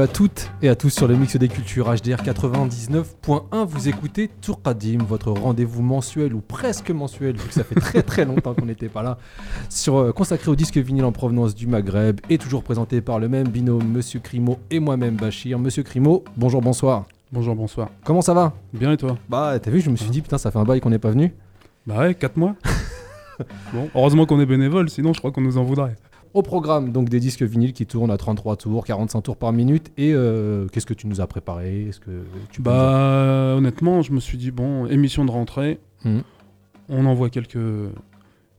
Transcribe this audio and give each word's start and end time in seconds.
Bienvenue 0.00 0.12
à 0.12 0.16
toutes 0.16 0.50
et 0.62 0.68
à 0.70 0.74
tous 0.76 0.88
sur 0.88 1.08
le 1.08 1.14
mix 1.14 1.36
des 1.36 1.48
cultures 1.48 1.84
HDR 1.84 2.22
99.1. 2.22 3.66
Vous 3.66 3.88
écoutez 3.90 4.30
Tourkadim, 4.40 5.04
votre 5.06 5.30
rendez-vous 5.30 5.82
mensuel 5.82 6.32
ou 6.32 6.40
presque 6.40 6.90
mensuel, 6.90 7.36
vu 7.36 7.46
que 7.46 7.52
ça 7.52 7.64
fait 7.64 7.74
très 7.74 8.02
très 8.02 8.24
longtemps 8.24 8.54
qu'on 8.54 8.64
n'était 8.64 8.88
pas 8.88 9.02
là, 9.02 9.18
sur, 9.68 9.98
euh, 9.98 10.12
consacré 10.12 10.50
au 10.50 10.56
disque 10.56 10.78
vinyle 10.78 11.04
en 11.04 11.12
provenance 11.12 11.54
du 11.54 11.66
Maghreb 11.66 12.18
et 12.30 12.38
toujours 12.38 12.62
présenté 12.62 13.02
par 13.02 13.18
le 13.18 13.28
même 13.28 13.48
binôme, 13.48 13.86
Monsieur 13.86 14.20
Crimo 14.20 14.58
et 14.70 14.80
moi-même 14.80 15.16
Bachir. 15.16 15.58
Monsieur 15.58 15.82
Crimo, 15.82 16.24
bonjour, 16.34 16.62
bonsoir. 16.62 17.04
Bonjour, 17.30 17.54
bonsoir. 17.54 17.90
Comment 18.02 18.22
ça 18.22 18.32
va? 18.32 18.54
Bien 18.72 18.92
et 18.92 18.96
toi? 18.96 19.18
Bah, 19.28 19.58
t'as 19.60 19.70
vu, 19.70 19.82
je 19.82 19.90
me 19.90 19.96
suis 19.96 20.08
dit, 20.08 20.22
putain, 20.22 20.38
ça 20.38 20.50
fait 20.50 20.58
un 20.58 20.64
bail 20.64 20.80
qu'on 20.80 20.90
n'est 20.90 20.98
pas 20.98 21.10
venu. 21.10 21.34
Bah 21.86 21.98
ouais, 21.98 22.14
4 22.14 22.38
mois. 22.38 22.54
bon, 23.74 23.90
heureusement 23.94 24.24
qu'on 24.24 24.40
est 24.40 24.46
bénévole, 24.46 24.88
sinon 24.88 25.12
je 25.12 25.18
crois 25.18 25.30
qu'on 25.30 25.42
nous 25.42 25.58
en 25.58 25.64
voudrait. 25.64 25.96
Au 26.32 26.42
programme, 26.42 26.92
donc 26.92 27.08
des 27.08 27.18
disques 27.18 27.42
vinyles 27.42 27.72
qui 27.72 27.86
tournent 27.86 28.10
à 28.12 28.16
33 28.16 28.56
tours, 28.56 28.84
45 28.84 29.20
tours 29.22 29.36
par 29.36 29.52
minute. 29.52 29.90
Et 29.98 30.12
euh, 30.14 30.68
qu'est-ce 30.68 30.86
que 30.86 30.94
tu 30.94 31.06
nous 31.08 31.20
as 31.20 31.26
préparé? 31.26 31.88
Est-ce 31.88 31.98
que 32.00 32.22
tu 32.52 32.62
peux 32.62 32.70
Bah 32.70 33.54
honnêtement, 33.56 34.00
je 34.02 34.12
me 34.12 34.20
suis 34.20 34.38
dit, 34.38 34.50
bon, 34.52 34.86
émission 34.86 35.24
de 35.24 35.30
rentrée, 35.32 35.80
Mhm. 36.04 36.22
on 36.88 37.04
envoie 37.06 37.30
quelques, 37.30 37.58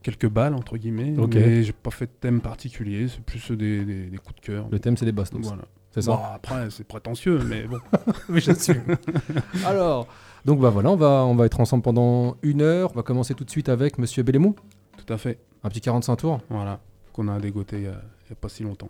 quelques 0.03 0.27
balles, 0.27 0.53
entre 0.53 0.77
guillemets. 0.77 1.13
Ok. 1.17 1.35
Mais 1.35 1.63
j'ai 1.63 1.71
pas 1.71 1.91
fait 1.91 2.07
de 2.07 2.11
thème 2.19 2.41
particulier, 2.41 3.07
c'est 3.07 3.21
plus 3.23 3.51
des, 3.51 3.85
des- 3.85 4.05
des 4.07 4.17
coups 4.17 4.35
de 4.35 4.41
cœur. 4.41 4.67
Le 4.69 4.79
thème, 4.79 4.97
c'est 4.97 5.05
les 5.05 5.11
bastos. 5.13 5.39
Voilà. 5.41 5.63
C'est 5.91 6.01
ça? 6.01 6.11
Bon, 6.11 6.19
après, 6.35 6.69
c'est 6.71 6.85
prétentieux, 6.87 7.39
mais 7.47 7.63
bon. 7.63 7.79
Oui, 8.29 8.41
j'assume. 8.41 8.81
Alors, 9.65 10.07
donc 10.45 10.59
bah 10.59 10.69
voilà, 10.69 10.89
on 10.91 10.95
va, 10.95 11.23
on 11.25 11.35
va 11.35 11.45
être 11.45 11.59
ensemble 11.59 11.83
pendant 11.83 12.35
une 12.43 12.61
heure. 12.61 12.91
On 12.93 12.95
va 12.97 13.03
commencer 13.03 13.33
tout 13.33 13.43
de 13.43 13.49
suite 13.49 13.69
avec 13.69 13.97
Monsieur 13.97 14.23
Bellemou. 14.23 14.55
Tout 14.97 15.13
à 15.13 15.17
fait. 15.17 15.39
Un 15.63 15.69
petit 15.69 15.81
45 15.81 16.15
tours. 16.17 16.39
Voilà. 16.49 16.79
Qu'on 17.13 17.27
a 17.27 17.39
dégoté 17.39 17.77
il 17.77 17.83
y 17.83 17.87
a, 17.87 18.01
il 18.25 18.29
y 18.29 18.33
a 18.33 18.35
pas 18.35 18.49
si 18.49 18.63
longtemps. 18.63 18.89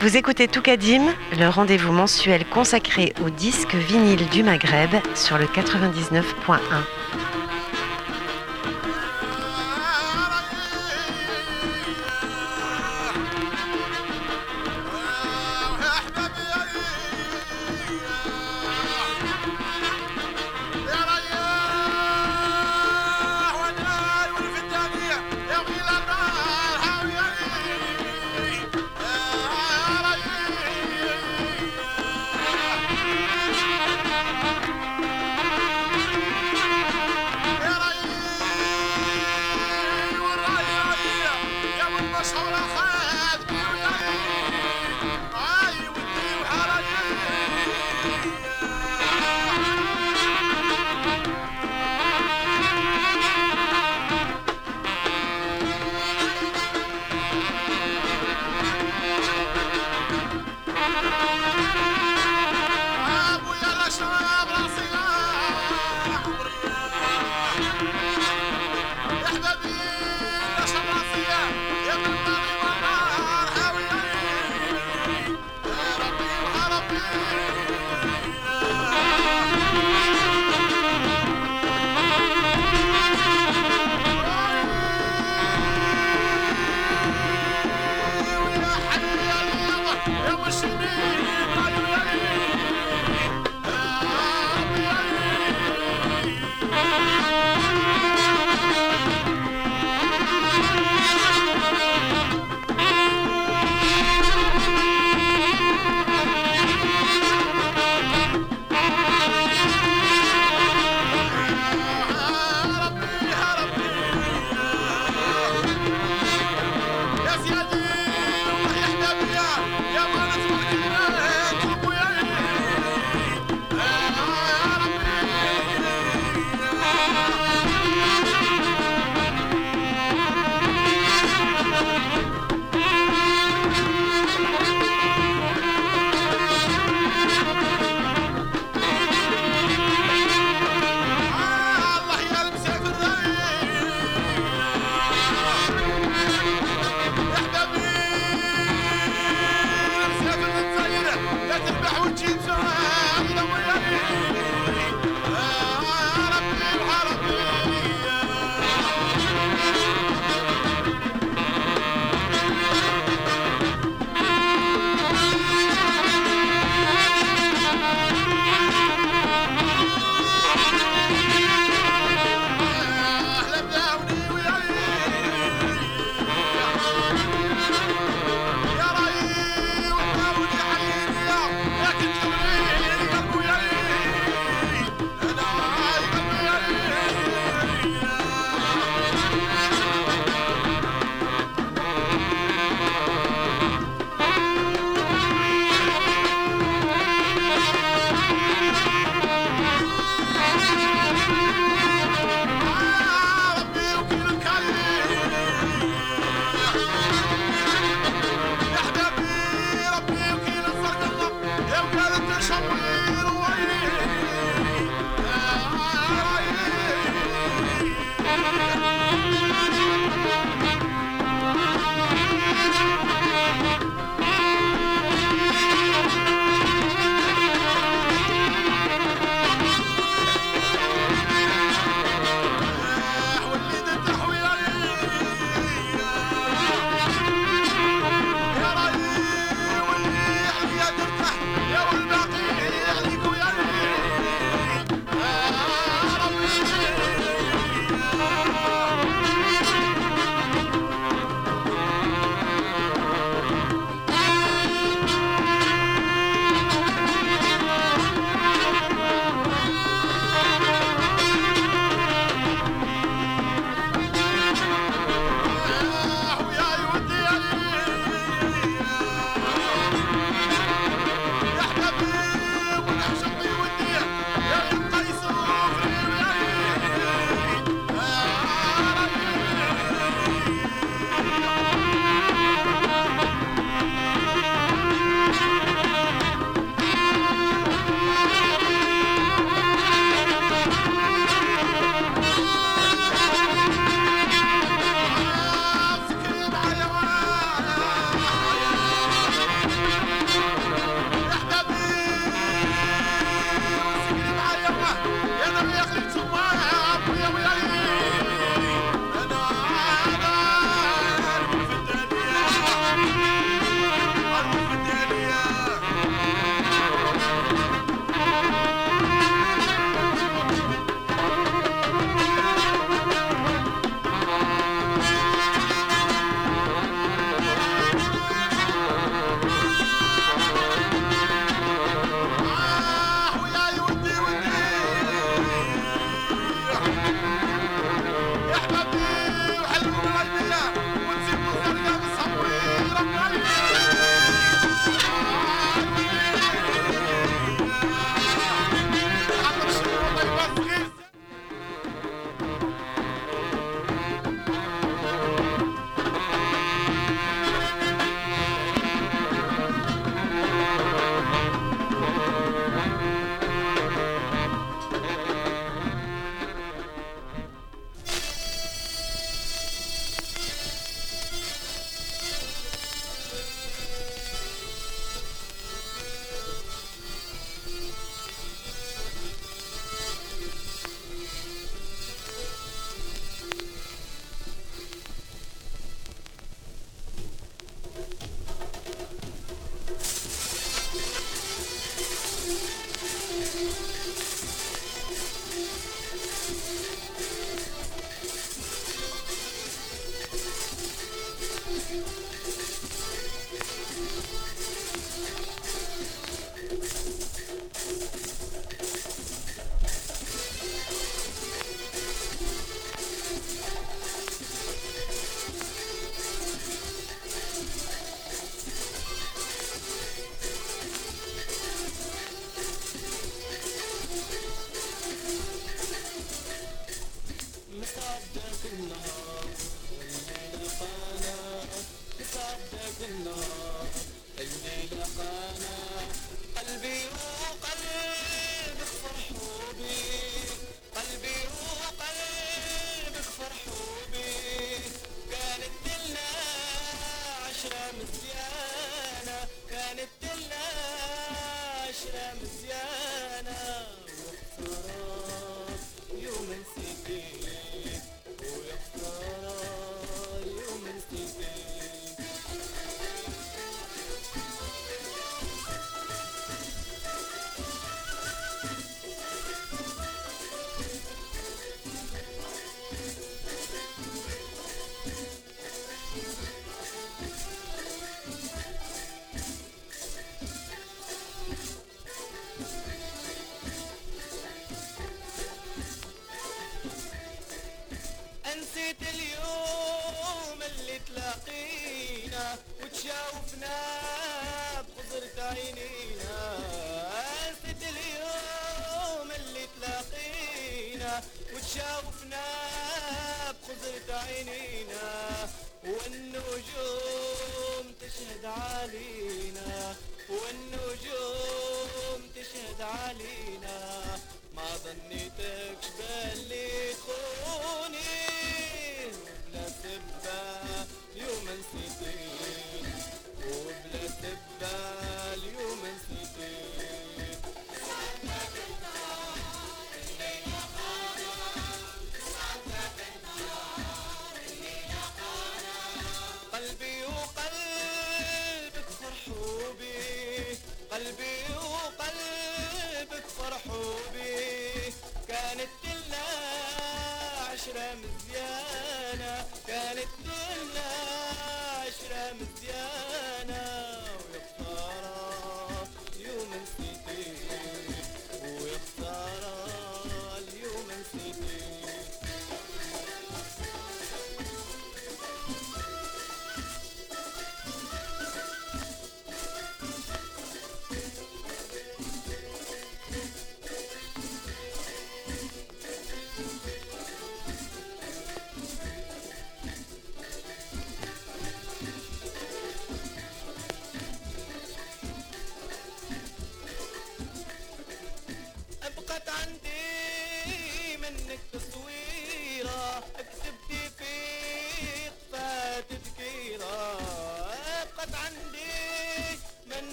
Vous 0.00 0.16
écoutez 0.16 0.46
Toukadim, 0.46 1.02
le 1.38 1.48
rendez-vous 1.48 1.92
mensuel 1.92 2.46
consacré 2.46 3.12
aux 3.24 3.30
disques 3.30 3.74
vinyles 3.74 4.28
du 4.28 4.44
Maghreb 4.44 4.90
sur 5.16 5.38
le 5.38 5.46
99.1. 5.46 6.97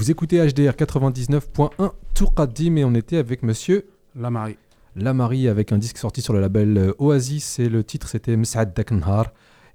Vous 0.00 0.10
écoutez 0.10 0.38
HDR 0.38 0.72
99.1 0.72 1.92
Tourkadim 2.14 2.76
et 2.76 2.86
on 2.86 2.94
était 2.94 3.18
avec 3.18 3.42
monsieur 3.42 3.90
La 4.16 4.30
Marie. 4.30 4.56
Lamari 4.96 5.46
avec 5.46 5.72
un 5.72 5.78
disque 5.78 5.98
sorti 5.98 6.22
sur 6.22 6.32
le 6.32 6.40
label 6.40 6.78
euh, 6.78 6.94
Oasis 6.98 7.58
et 7.58 7.68
le 7.68 7.84
titre 7.84 8.08
c'était 8.08 8.34
Msaad 8.34 8.72
Daknhar. 8.72 9.26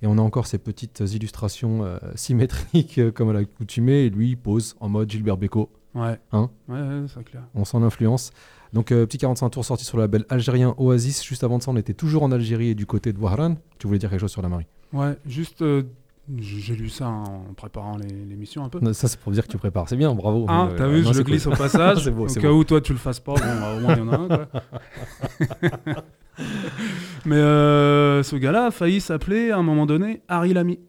Et 0.02 0.08
on 0.08 0.18
a 0.18 0.22
encore 0.22 0.48
ces 0.48 0.58
petites 0.58 1.04
illustrations 1.14 1.84
euh, 1.84 2.00
symétriques 2.16 2.98
euh, 2.98 3.12
comme 3.12 3.30
à 3.30 3.34
l'accoutumée. 3.34 4.06
Et 4.06 4.10
lui 4.10 4.30
il 4.30 4.36
pose 4.36 4.76
en 4.80 4.90
mode 4.90 5.12
Gilbert 5.12 5.38
Bécaud. 5.38 5.70
Ouais. 5.94 6.20
Hein 6.32 6.50
Ouais, 6.68 6.82
ouais, 6.82 7.06
c'est 7.08 7.24
clair. 7.24 7.44
On 7.54 7.64
s'en 7.64 7.84
influence. 7.84 8.32
Donc 8.74 8.92
euh, 8.92 9.06
petit 9.06 9.20
45 9.20 9.52
tours 9.52 9.64
sorti 9.64 9.86
sur 9.86 9.98
le 9.98 10.06
label 10.06 10.26
algérien 10.30 10.74
Oasis. 10.80 11.24
Juste 11.24 11.44
avant 11.44 11.60
de 11.60 11.64
ça 11.64 11.70
on 11.70 11.78
était 11.78 11.94
toujours 11.94 12.24
en 12.24 12.32
Algérie 12.32 12.70
et 12.70 12.76
du 12.76 12.88
côté 12.88 13.14
de 13.14 13.20
Wahran. 13.20 13.58
Tu 13.78 13.86
voulais 13.86 14.00
dire 14.00 14.10
quelque 14.10 14.22
chose 14.22 14.32
sur 14.32 14.42
Lamari? 14.42 14.66
Ouais, 14.92 15.20
juste, 15.28 15.64
j'ai 16.40 16.76
lu 16.76 16.90
ça 16.90 17.08
en 17.08 17.54
préparant 17.56 17.98
l'émission 17.98 18.64
un 18.64 18.70
peu. 18.70 18.80
Ça 18.94 19.08
c'est 19.08 19.20
pour 19.20 19.32
dire 19.32 19.46
que 19.46 19.52
tu 19.52 19.58
prépares. 19.58 19.88
C'est 19.88 19.96
bien, 19.98 20.14
bravo. 20.16 20.46
Hein, 20.50 20.70
Euh, 20.72 20.78
t'as 20.78 20.88
vu, 20.88 21.02
non, 21.04 21.12
je 21.14 21.18
le 21.20 21.24
cool. 21.24 21.34
glisse 21.34 21.46
au 21.48 21.52
passage. 21.52 22.00
C'est 22.04 22.12
beau, 22.12 22.28
au 22.28 22.34
cas 22.34 22.42
beau. 22.50 22.60
où 22.60 22.64
toi 22.64 22.82
tu 22.82 22.94
le 22.94 23.00
fasses 23.00 23.20
pas, 23.20 23.34
bon, 23.34 23.40
bah, 23.40 23.76
au 23.76 23.80
moins 23.80 23.94
il 23.94 24.00
y 24.00 24.02
en 24.02 24.10
a 24.12 24.18
un. 24.18 24.28
Quoi. 24.28 24.48
Mais 27.26 27.36
euh, 27.38 28.24
ce 28.24 28.36
gars-là 28.36 28.66
a 28.68 28.72
failli 28.72 29.02
s'appeler 29.02 29.52
à 29.52 29.58
un 29.58 29.64
moment 29.64 29.86
donné 29.86 30.22
Harry 30.28 30.54
Lamy. 30.54 30.80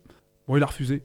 Bon, 0.48 0.56
il 0.56 0.62
a 0.62 0.66
refusé. 0.66 1.02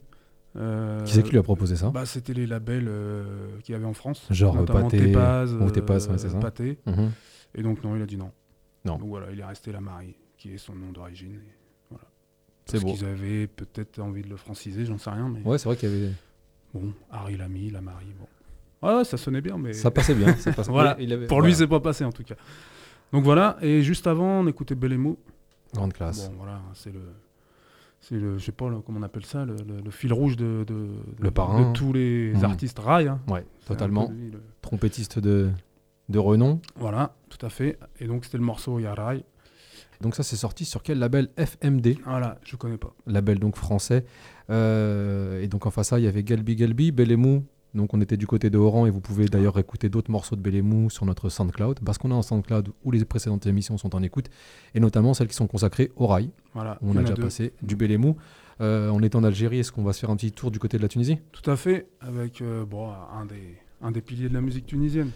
Euh, 0.56 1.02
Qui 1.04 1.14
c'est 1.14 1.22
qui 1.22 1.30
lui 1.30 1.38
a 1.38 1.42
proposé 1.42 1.76
ça? 1.76 1.90
bah, 1.90 2.04
C'était 2.04 2.34
les 2.34 2.46
labels 2.46 2.86
euh, 2.88 3.58
qu'il 3.62 3.72
y 3.72 3.76
avait 3.76 3.86
en 3.86 3.94
France. 3.94 4.26
Genre, 4.30 4.64
Pathé, 4.66 4.98
Tépaz, 4.98 5.54
ou 5.54 5.70
Tépaz, 5.70 6.08
ouais, 6.08 6.18
c'est 6.18 6.28
ça. 6.28 6.38
Pathé. 6.38 6.78
Mhm. 6.86 7.10
Et 7.54 7.62
donc, 7.62 7.82
non, 7.82 7.96
il 7.96 8.02
a 8.02 8.06
dit 8.06 8.16
non. 8.18 8.30
Non. 8.84 8.96
Donc 8.98 9.08
voilà, 9.08 9.26
il 9.32 9.40
est 9.40 9.44
resté 9.44 9.72
la 9.72 9.80
Marie, 9.80 10.16
qui 10.36 10.52
est 10.52 10.58
son 10.58 10.74
nom 10.74 10.90
d'origine. 10.92 11.34
Et. 11.36 11.61
C'est 12.66 12.80
beau. 12.80 12.92
qu'ils 12.92 13.04
avaient 13.04 13.46
peut-être 13.46 13.98
envie 14.00 14.22
de 14.22 14.28
le 14.28 14.36
franciser, 14.36 14.84
j'en 14.84 14.98
sais 14.98 15.10
rien. 15.10 15.28
Mais 15.28 15.42
Ouais, 15.42 15.58
c'est 15.58 15.68
vrai 15.68 15.76
qu'il 15.76 15.90
y 15.90 15.92
avait. 16.04 16.12
bon, 16.74 16.92
Harry 17.10 17.36
Lamy, 17.36 17.70
la 17.70 17.80
Marie, 17.80 18.14
bon. 18.18 18.26
Ouais, 18.88 18.96
ouais, 18.96 19.04
ça 19.04 19.16
sonnait 19.16 19.40
bien, 19.40 19.58
mais 19.58 19.72
Ça 19.72 19.90
passait 19.90 20.14
bien. 20.14 20.34
ça 20.36 20.52
passait- 20.52 20.70
Voilà. 20.72 20.96
il 20.98 21.12
avait- 21.12 21.26
pour 21.26 21.38
voilà. 21.38 21.50
lui, 21.50 21.56
c'est 21.56 21.66
pas 21.68 21.80
passé 21.80 22.04
en 22.04 22.12
tout 22.12 22.24
cas. 22.24 22.34
Donc 23.12 23.24
voilà, 23.24 23.56
et 23.62 23.82
juste 23.82 24.06
avant, 24.06 24.40
on 24.40 24.46
écoutait 24.46 24.74
Belemo. 24.74 25.18
Grande 25.74 25.92
classe. 25.92 26.28
Bon, 26.30 26.36
voilà, 26.38 26.60
c'est 26.74 26.92
le. 26.92 27.00
C'est 28.00 28.16
le, 28.16 28.36
je 28.36 28.44
sais 28.44 28.50
pas 28.52 28.68
comment 28.84 28.98
on 28.98 29.02
appelle 29.04 29.24
ça, 29.24 29.44
le, 29.44 29.54
le- 29.54 29.80
le 29.80 29.90
fil 29.92 30.12
rouge 30.12 30.36
de, 30.36 30.64
de, 30.66 30.74
de- 30.74 30.88
Le 31.20 31.30
parrain. 31.30 31.68
de 31.70 31.72
tous 31.72 31.92
les 31.92 32.32
Mhm. 32.34 32.44
artistes 32.44 32.78
rail. 32.80 33.06
hein. 33.06 33.20
Ouais, 33.28 33.44
totalement. 33.64 34.10
lui, 34.10 34.32
Trompettiste 34.60 35.20
de, 35.20 35.50
de 36.08 36.18
renom. 36.18 36.60
Voilà, 36.74 37.14
tout 37.28 37.44
à 37.46 37.48
fait. 37.48 37.78
Et 38.00 38.06
donc 38.08 38.24
c'était 38.24 38.38
le 38.38 38.44
morceau 38.44 38.80
Yarai. 38.80 39.24
Donc 40.02 40.14
ça 40.14 40.22
c'est 40.22 40.36
sorti 40.36 40.64
sur 40.64 40.82
quel 40.82 40.98
label 40.98 41.28
FMD 41.38 41.96
Voilà, 42.04 42.38
je 42.44 42.56
connais 42.56 42.76
pas. 42.76 42.94
label 43.06 43.38
donc 43.38 43.56
français. 43.56 44.04
Euh, 44.50 45.40
et 45.40 45.48
donc 45.48 45.64
en 45.66 45.70
face 45.70 45.88
à 45.88 45.90
ça, 45.96 45.98
il 46.00 46.04
y 46.04 46.08
avait 46.08 46.22
Galbi 46.22 46.56
Galbi, 46.56 46.92
Belemou. 46.92 47.44
Donc 47.74 47.94
on 47.94 48.00
était 48.02 48.18
du 48.18 48.26
côté 48.26 48.50
de 48.50 48.58
Oran 48.58 48.84
et 48.84 48.90
vous 48.90 49.00
pouvez 49.00 49.24
d'ailleurs 49.26 49.58
écouter 49.58 49.88
d'autres 49.88 50.10
morceaux 50.10 50.36
de 50.36 50.42
Belemou 50.42 50.90
sur 50.90 51.06
notre 51.06 51.30
SoundCloud 51.30 51.80
parce 51.82 51.96
qu'on 51.96 52.10
est 52.10 52.14
en 52.14 52.20
SoundCloud 52.20 52.68
où 52.84 52.90
les 52.90 53.02
précédentes 53.06 53.46
émissions 53.46 53.78
sont 53.78 53.94
en 53.96 54.02
écoute 54.02 54.26
et 54.74 54.80
notamment 54.80 55.14
celles 55.14 55.28
qui 55.28 55.34
sont 55.36 55.46
consacrées 55.46 55.90
au 55.96 56.06
rail. 56.06 56.30
Voilà. 56.52 56.76
où 56.82 56.90
On 56.90 56.96
a 56.96 57.00
déjà 57.00 57.14
deux. 57.14 57.22
passé 57.22 57.54
du 57.62 57.74
Belemou. 57.74 58.16
Euh, 58.60 58.90
on 58.90 59.00
est 59.02 59.14
en 59.14 59.24
Algérie, 59.24 59.60
est-ce 59.60 59.72
qu'on 59.72 59.82
va 59.82 59.94
se 59.94 60.00
faire 60.00 60.10
un 60.10 60.16
petit 60.16 60.32
tour 60.32 60.50
du 60.50 60.58
côté 60.58 60.76
de 60.76 60.82
la 60.82 60.88
Tunisie? 60.88 61.18
Tout 61.32 61.50
à 61.50 61.56
fait, 61.56 61.86
avec 62.00 62.42
euh, 62.42 62.66
bon, 62.66 62.90
un, 62.90 63.24
des, 63.24 63.56
un 63.80 63.90
des 63.90 64.02
piliers 64.02 64.28
de 64.28 64.34
la 64.34 64.42
musique 64.42 64.66
tunisienne. 64.66 65.10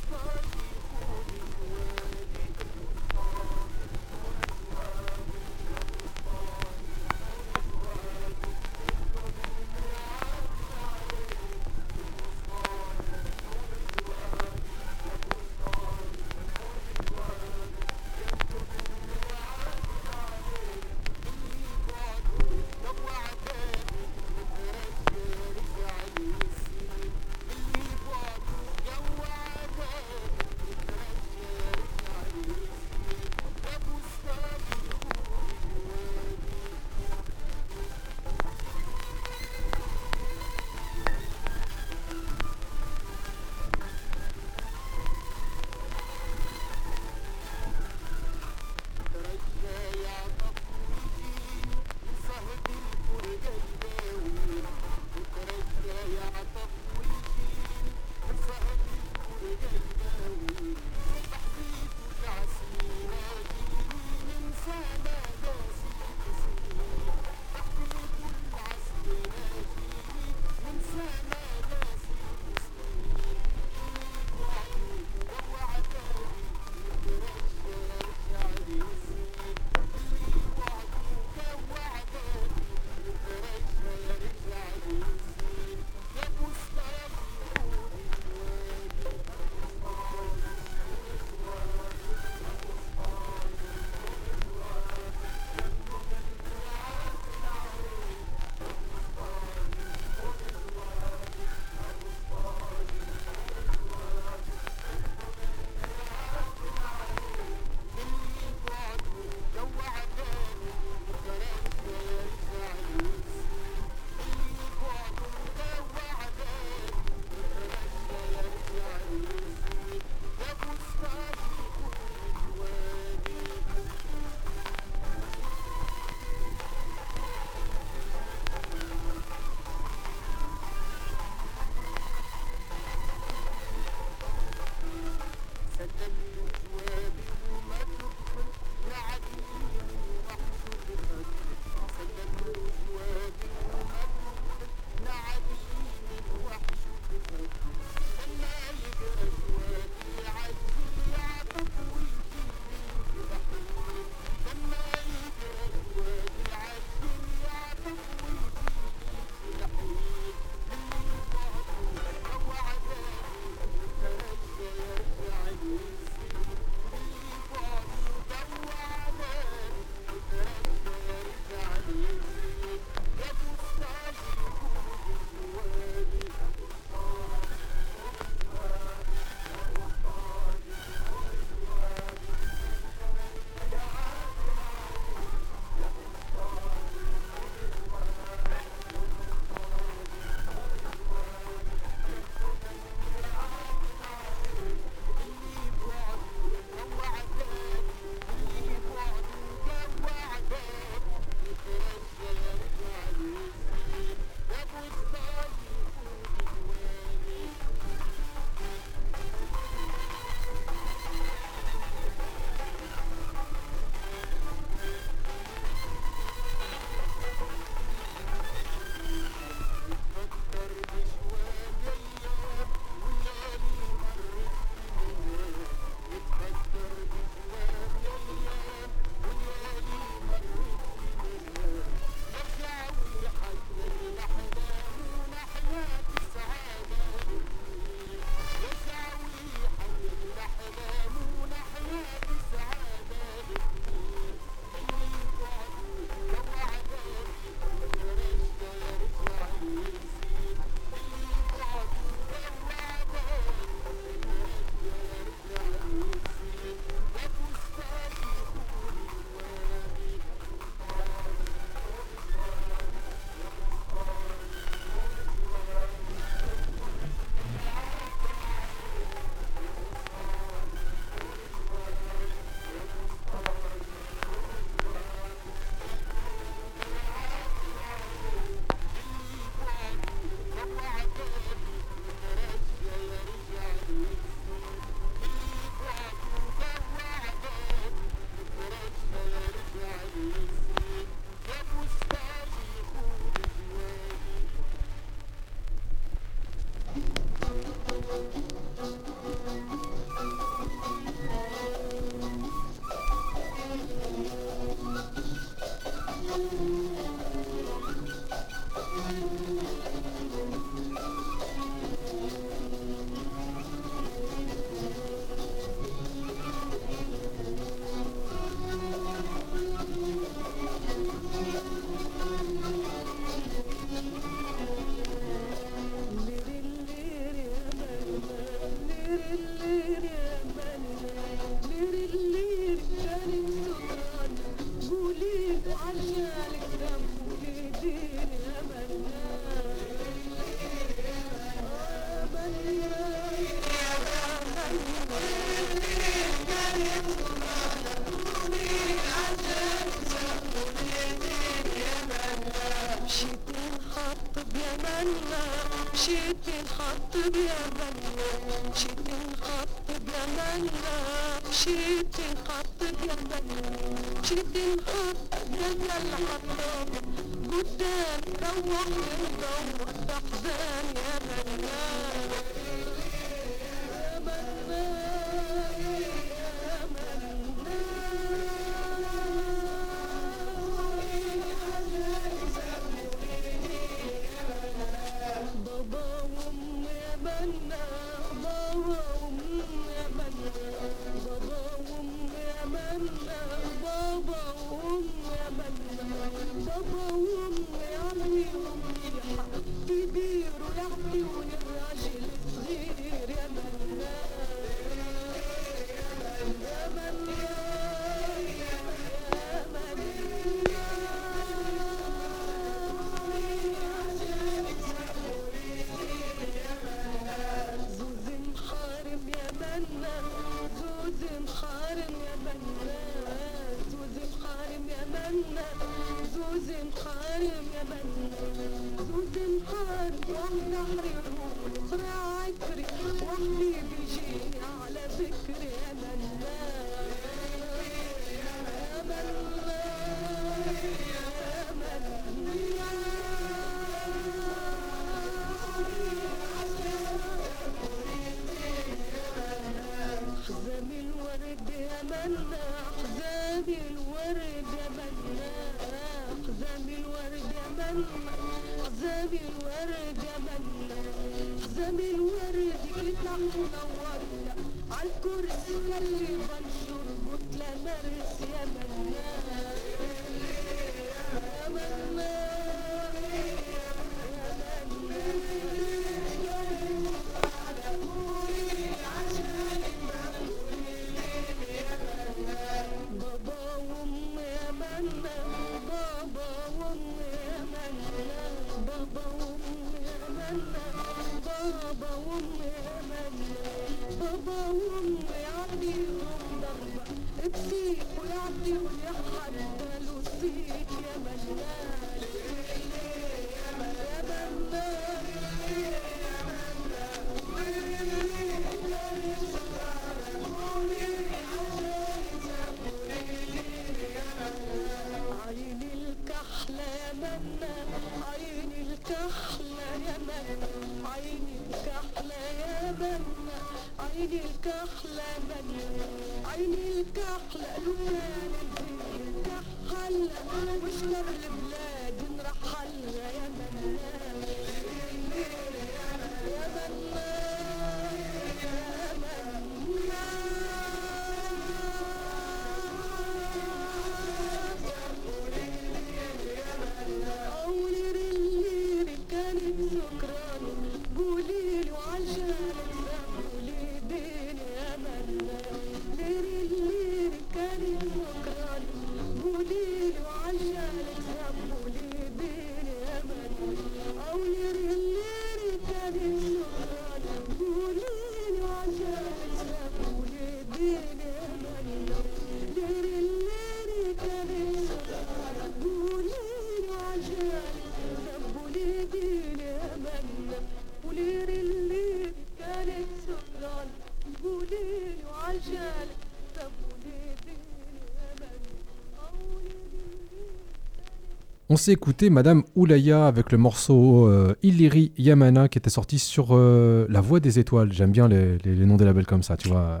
On 591.76 591.78
s'est 591.78 591.92
écouté 591.92 592.30
Madame 592.30 592.62
Oulaya 592.74 593.26
avec 593.26 593.52
le 593.52 593.58
morceau 593.58 594.26
euh, 594.28 594.54
Illyri 594.62 595.12
Yamana 595.18 595.68
qui 595.68 595.76
était 595.76 595.90
sorti 595.90 596.18
sur 596.18 596.52
euh, 596.56 597.04
La 597.10 597.20
Voix 597.20 597.38
des 597.38 597.58
Étoiles. 597.58 597.92
J'aime 597.92 598.12
bien 598.12 598.28
les, 598.28 598.56
les- 598.64 598.74
les 598.74 598.86
noms 598.86 598.96
des 598.96 599.04
labels 599.04 599.26
comme 599.26 599.42
ça, 599.42 599.58
tu 599.58 599.68
vois. 599.68 600.00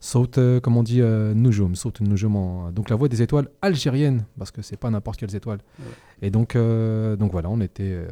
Saute, 0.00 0.36
euh, 0.36 0.60
comme 0.60 0.76
on 0.76 0.82
dit, 0.82 1.00
euh, 1.00 1.32
Noujoum, 1.32 1.76
Saute 1.76 2.02
Noujoum. 2.02 2.70
Donc 2.74 2.90
La 2.90 2.96
Voix 2.96 3.08
des 3.08 3.22
Étoiles 3.22 3.48
algérienne, 3.62 4.26
parce 4.38 4.50
que 4.50 4.60
c'est 4.60 4.76
pas 4.76 4.90
n'importe 4.90 5.18
quelles 5.18 5.34
étoiles. 5.34 5.60
Et 6.20 6.28
donc, 6.30 6.54
euh, 6.56 7.16
donc 7.16 7.32
voilà, 7.32 7.48
on 7.48 7.62
était, 7.62 8.06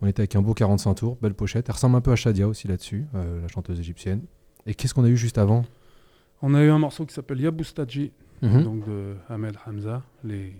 on 0.00 0.06
était 0.06 0.20
avec 0.20 0.36
un 0.36 0.42
beau 0.42 0.54
45 0.54 0.94
tours, 0.94 1.18
belle 1.20 1.34
pochette. 1.34 1.64
Elle 1.68 1.74
ressemble 1.74 1.96
un 1.96 2.00
peu 2.02 2.12
à 2.12 2.16
Shadia 2.16 2.46
aussi 2.46 2.68
là-dessus, 2.68 3.04
la 3.14 3.48
chanteuse 3.48 3.80
égyptienne. 3.80 4.20
Et 4.64 4.74
qu'est-ce 4.76 4.94
qu'on 4.94 5.02
a 5.02 5.08
eu 5.08 5.16
juste 5.16 5.38
avant? 5.38 5.64
On 6.40 6.54
a 6.54 6.62
eu 6.62 6.70
un 6.70 6.78
morceau 6.78 7.04
qui 7.04 7.14
s'appelle 7.14 7.40
Yaboustaji, 7.40 8.12
Mhm. 8.42 8.62
donc 8.62 8.86
de 8.86 9.14
Ahmed 9.28 9.56
Hamza. 9.66 10.02
Les, 10.22 10.52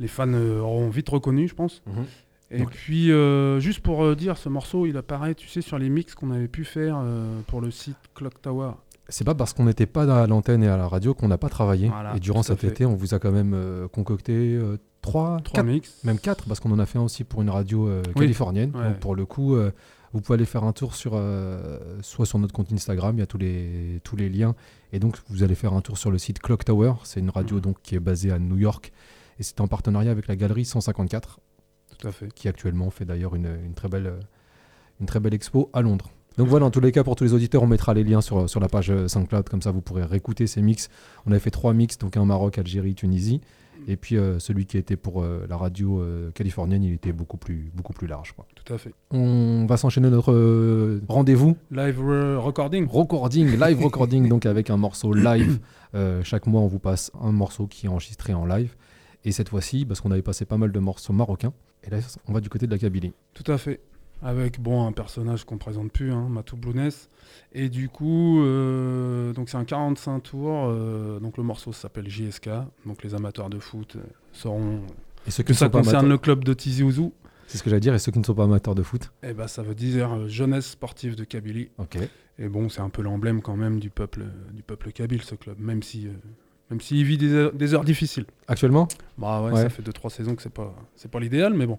les 0.00 0.08
fans 0.08 0.32
euh, 0.32 0.60
auront 0.60 0.88
vite 0.90 1.08
reconnu, 1.08 1.48
je 1.48 1.54
pense. 1.54 1.82
Mhm. 1.86 2.04
Et 2.50 2.64
puis, 2.64 3.12
euh, 3.12 3.60
juste 3.60 3.80
pour 3.80 4.02
euh, 4.02 4.16
dire, 4.16 4.38
ce 4.38 4.48
morceau, 4.48 4.86
il 4.86 4.96
apparaît, 4.96 5.34
tu 5.34 5.48
sais, 5.48 5.60
sur 5.60 5.78
les 5.78 5.90
mix 5.90 6.14
qu'on 6.14 6.30
avait 6.30 6.48
pu 6.48 6.64
faire 6.64 6.96
euh, 7.02 7.40
pour 7.46 7.60
le 7.60 7.70
site 7.70 7.96
Clock 8.14 8.40
Tower. 8.40 8.70
C'est 9.10 9.24
pas 9.24 9.34
parce 9.34 9.52
qu'on 9.52 9.64
n'était 9.64 9.86
pas 9.86 10.04
à 10.22 10.26
l'antenne 10.26 10.62
et 10.62 10.68
à 10.68 10.76
la 10.78 10.88
radio 10.88 11.12
qu'on 11.14 11.28
n'a 11.28 11.36
pas 11.38 11.48
travaillé. 11.50 11.88
Voilà, 11.88 12.16
et 12.16 12.20
durant 12.20 12.42
cet 12.42 12.60
fait. 12.60 12.68
été, 12.68 12.86
on 12.86 12.94
vous 12.94 13.12
a 13.14 13.18
quand 13.18 13.32
même 13.32 13.56
concocté 13.92 14.58
trois, 15.00 15.38
Trois 15.44 15.56
quatre, 15.62 15.66
mix. 15.66 16.04
même 16.04 16.18
quatre, 16.18 16.44
parce 16.46 16.60
qu'on 16.60 16.70
en 16.72 16.78
a 16.78 16.84
fait 16.86 16.98
un 16.98 17.02
aussi 17.02 17.24
pour 17.24 17.40
une 17.42 17.48
radio 17.50 17.88
Oui, 17.88 18.12
californienne. 18.22 18.72
ouais. 18.74 18.84
Donc 18.84 18.98
pour 18.98 19.14
le 19.14 19.24
coup, 19.26 19.56
Vous 20.14 20.20
pouvez 20.22 20.36
aller 20.36 20.44
faire 20.46 20.64
un 20.64 20.72
tour 20.72 20.94
sur 20.94 21.20
soit 22.02 22.26
sur 22.26 22.38
notre 22.38 22.52
compte 22.54 22.72
Instagram, 22.72 23.14
il 23.16 23.20
y 23.20 23.22
a 23.22 23.26
tous 23.26 23.38
les, 23.38 24.00
tous 24.04 24.16
les 24.16 24.28
liens. 24.30 24.54
Et 24.92 24.98
donc 24.98 25.16
vous 25.28 25.42
allez 25.42 25.54
faire 25.54 25.72
un 25.74 25.80
tour 25.82 25.96
sur 25.98 26.10
le 26.10 26.18
site 26.18 26.38
Clock 26.40 26.64
Tower. 26.64 26.94
C'est 27.04 27.20
une 27.20 27.30
radio 27.30 27.56
Mhm. 27.56 27.62
donc 27.62 27.76
qui 27.82 27.94
est 27.94 28.00
basée 28.00 28.30
à 28.30 28.38
New 28.38 28.56
York. 28.58 28.92
Et 29.38 29.42
c'est 29.42 29.60
en 29.60 29.68
partenariat 29.68 30.10
avec 30.10 30.26
la 30.28 30.36
galerie 30.36 30.64
154, 30.64 31.40
Tout 31.98 32.08
à 32.08 32.12
fait. 32.12 32.32
qui 32.34 32.48
actuellement 32.48 32.90
fait 32.90 33.04
d'ailleurs 33.04 33.34
une, 33.34 33.48
une 33.64 33.74
très 33.74 33.88
belle, 33.88 34.14
une 35.00 35.06
très 35.06 35.20
belle 35.20 35.34
expo 35.34 35.70
à 35.72 35.82
Londres. 35.82 36.10
Donc 36.36 36.46
voilà, 36.48 36.66
en 36.66 36.70
tous 36.70 36.80
les 36.80 36.92
cas, 36.92 37.02
pour 37.02 37.16
tous 37.16 37.24
les 37.24 37.32
auditeurs, 37.34 37.62
on 37.62 37.66
mettra 37.66 37.94
les 37.94 38.04
liens 38.04 38.20
sur, 38.20 38.48
sur 38.48 38.60
la 38.60 38.68
page 38.68 38.90
euh, 38.90 39.08
SoundCloud, 39.08 39.48
comme 39.48 39.60
ça 39.62 39.72
vous 39.72 39.80
pourrez 39.80 40.04
réécouter 40.04 40.46
ces 40.46 40.62
mix. 40.62 40.88
On 41.26 41.30
avait 41.32 41.40
fait 41.40 41.50
trois 41.50 41.72
mix, 41.72 41.98
donc 41.98 42.16
un 42.16 42.24
Maroc, 42.24 42.58
Algérie, 42.58 42.94
Tunisie. 42.94 43.40
Et 43.86 43.96
puis 43.96 44.16
euh, 44.16 44.38
celui 44.38 44.66
qui 44.66 44.76
était 44.76 44.96
pour 44.96 45.22
euh, 45.22 45.46
la 45.48 45.56
radio 45.56 46.00
euh, 46.00 46.30
californienne, 46.32 46.82
il 46.84 46.92
était 46.92 47.12
beaucoup 47.12 47.38
plus, 47.38 47.70
beaucoup 47.74 47.92
plus 47.92 48.06
large. 48.06 48.32
quoi. 48.32 48.46
Tout 48.54 48.72
à 48.72 48.78
fait. 48.78 48.92
On 49.10 49.66
va 49.68 49.76
s'enchaîner 49.76 50.10
notre 50.10 51.00
rendez-vous 51.08 51.56
Live 51.70 52.00
re- 52.00 52.36
recording. 52.38 52.86
recording, 52.88 53.58
live 53.58 53.80
recording, 53.84 54.28
donc 54.28 54.46
avec 54.46 54.70
un 54.70 54.76
morceau 54.76 55.12
live. 55.14 55.58
Chaque 56.22 56.46
mois, 56.46 56.60
on 56.60 56.66
vous 56.66 56.78
passe 56.80 57.10
un 57.20 57.32
morceau 57.32 57.66
qui 57.66 57.86
est 57.86 57.88
enregistré 57.88 58.34
en 58.34 58.46
live. 58.46 58.74
Et 59.24 59.32
cette 59.32 59.48
fois-ci, 59.48 59.84
parce 59.84 60.00
qu'on 60.00 60.10
avait 60.10 60.22
passé 60.22 60.44
pas 60.44 60.56
mal 60.56 60.72
de 60.72 60.78
morceaux 60.78 61.12
marocains, 61.12 61.52
et 61.84 61.90
là, 61.90 61.98
on 62.26 62.32
va 62.32 62.40
du 62.40 62.48
côté 62.48 62.66
de 62.66 62.72
la 62.72 62.78
Kabylie. 62.78 63.12
Tout 63.34 63.50
à 63.50 63.58
fait. 63.58 63.80
Avec 64.20 64.60
bon 64.60 64.84
un 64.84 64.90
personnage 64.92 65.44
qu'on 65.44 65.58
présente 65.58 65.92
plus, 65.92 66.12
hein, 66.12 66.28
Matou 66.28 66.56
Blounès. 66.56 67.08
Et 67.52 67.68
du 67.68 67.88
coup, 67.88 68.42
euh, 68.42 69.32
donc 69.32 69.48
c'est 69.48 69.56
un 69.56 69.64
45 69.64 70.20
tours. 70.20 70.66
euh, 70.68 71.20
donc 71.20 71.36
le 71.36 71.44
morceau 71.44 71.72
s'appelle 71.72 72.08
JSK. 72.08 72.50
Donc 72.84 73.04
les 73.04 73.14
amateurs 73.14 73.48
de 73.48 73.60
foot 73.60 73.94
euh, 73.94 74.00
sauront 74.32 74.80
Et 75.26 75.30
ceux 75.30 75.44
qui 75.44 75.48
que 75.48 75.52
ne 75.52 75.56
ça 75.58 75.66
sont 75.66 75.70
pas 75.70 75.78
concerne 75.82 76.08
le 76.08 76.18
club 76.18 76.42
de 76.42 76.52
Tizi 76.52 76.82
Ouzou. 76.82 77.12
c'est 77.46 77.58
ce 77.58 77.62
que 77.62 77.70
j'allais 77.70 77.78
dire, 77.80 77.94
et 77.94 78.00
ceux 78.00 78.10
qui 78.10 78.18
ne 78.18 78.24
sont 78.24 78.34
pas 78.34 78.42
amateurs 78.44 78.74
de 78.74 78.82
foot. 78.82 79.12
Et 79.22 79.34
ben 79.34 79.46
ça 79.46 79.62
veut 79.62 79.76
dire 79.76 80.12
euh, 80.12 80.26
jeunesse 80.28 80.66
sportive 80.70 81.14
de 81.14 81.22
Kabylie. 81.22 81.68
Ok. 81.78 81.98
Et 82.40 82.48
bon, 82.48 82.68
c'est 82.68 82.80
un 82.80 82.90
peu 82.90 83.02
l'emblème 83.02 83.40
quand 83.40 83.56
même 83.56 83.78
du 83.78 83.90
peuple, 83.90 84.24
du 84.52 84.62
peuple 84.64 84.90
kabyle, 84.90 85.22
ce 85.22 85.36
club, 85.36 85.60
même 85.60 85.82
si, 85.84 86.08
même 86.70 86.80
s'il 86.80 87.04
vit 87.04 87.16
des 87.18 87.32
heures, 87.32 87.52
des 87.52 87.72
heures 87.74 87.84
difficiles. 87.84 88.26
Actuellement? 88.46 88.88
Bah 89.16 89.42
ouais, 89.42 89.52
Ouais. 89.52 89.62
ça 89.62 89.68
fait 89.70 89.82
2-3 89.82 90.10
saisons 90.10 90.34
que 90.34 90.42
c'est 90.42 90.52
pas, 90.52 90.74
c'est 90.94 91.10
pas 91.10 91.18
l'idéal, 91.18 91.54
mais 91.54 91.66
bon. 91.66 91.78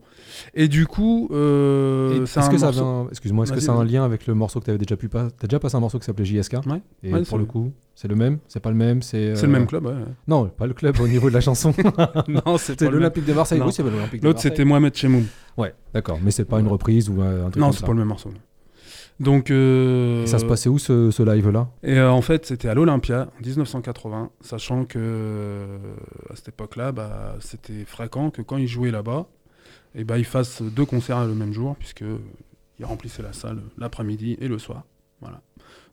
Et 0.54 0.68
du 0.68 0.88
coup, 0.88 1.30
euh, 1.32 2.24
Est-ce 2.24 2.40
un 2.40 2.50
que 2.50 2.58
ça 2.58 2.66
morceau- 2.68 2.82
vient- 3.04 3.08
excuse-moi, 3.10 3.44
est-ce 3.46 3.54
que 3.54 3.60
ça 3.60 3.72
a 3.74 3.76
un 3.76 3.84
lien 3.86 4.04
avec 4.04 4.26
le 4.28 4.34
morceau 4.34 4.60
que 4.60 4.66
tu 4.66 4.72
avais 4.72 4.80
déjà 4.80 4.98
pu 4.98 5.08
pas 5.10 5.30
T'as 5.38 5.48
déjà 5.48 5.60
passé 5.60 5.76
un 5.76 5.80
morceau 5.80 6.00
qui 6.00 6.06
s'appelait 6.06 6.26
JSK 6.26 6.54
Ouais. 6.66 6.82
Et 7.04 7.14
Ouais, 7.14 7.24
pour 7.24 7.38
le 7.38 7.46
coup, 7.46 7.72
c'est 7.96 8.08
le 8.08 8.16
même 8.16 8.40
C'est 8.48 8.60
pas 8.60 8.70
le 8.70 8.76
même 8.76 9.02
C'est 9.02 9.36
C'est 9.36 9.44
euh, 9.44 9.48
le 9.48 9.54
même 9.54 9.68
club, 9.68 9.86
ouais. 9.86 9.94
Non, 10.28 10.46
pas 10.48 10.66
le 10.68 10.74
club 10.74 11.00
au 11.00 11.08
niveau 11.08 11.30
de 11.30 11.36
la 11.36 11.42
chanson. 11.42 11.72
non, 12.28 12.58
même. 12.82 12.92
l'Olympique 12.92 13.26
de 13.26 13.34
Marseille. 13.34 13.62
Oui, 13.64 13.72
c'est 13.72 13.84
l'Olympique 13.84 14.22
de 14.22 14.26
L'autre, 14.28 14.40
c'était 14.42 14.66
Mohamed 14.66 14.96
Chemoum. 14.96 15.26
Ouais, 15.58 15.74
d'accord, 15.94 16.20
mais 16.24 16.32
c'est 16.32 16.46
pas 16.46 16.60
une 16.60 16.68
reprise 16.68 17.10
ou 17.10 17.22
un 17.22 17.50
truc 17.50 17.58
Non, 17.58 17.72
c'est 17.72 17.86
pas 17.86 17.92
le 17.94 18.00
même 18.00 18.08
morceau. 18.08 18.32
Donc, 19.20 19.52
euh, 19.52 20.24
Et 20.24 20.28
ça 20.28 20.40
se 20.40 20.46
passait 20.46 20.70
où 20.70 20.80
ce, 20.80 21.12
ce 21.12 21.24
live-là? 21.24 21.68
Et 21.84 21.98
euh, 21.98 22.10
en 22.12 22.22
fait, 22.22 22.46
c'était 22.46 22.70
à 22.70 22.74
l'Olympia 22.74 23.28
en 23.38 23.46
1980, 23.46 24.32
sachant 24.42 24.86
que 24.86 24.98
euh, 24.98 25.78
à 26.30 26.36
cette 26.36 26.50
époque-là, 26.50 26.92
bah, 26.92 27.36
c'était 27.42 27.84
fréquent 27.86 28.30
que 28.30 28.42
quand 28.42 28.58
ils 28.58 28.68
jouaient 28.68 28.92
là-bas, 28.92 29.28
et 29.96 30.04
bah, 30.04 30.18
ils 30.18 30.26
fassent 30.26 30.62
deux 30.62 30.86
concerts 30.86 31.26
le 31.26 31.34
même 31.34 31.52
jour, 31.52 31.76
puisque 31.78 32.04
ils 32.80 32.86
remplissaient 32.86 33.24
la 33.24 33.34
salle 33.34 33.60
l'après-midi 33.78 34.38
et 34.40 34.48
le 34.48 34.58
soir. 34.58 34.84
Voilà. 35.20 35.42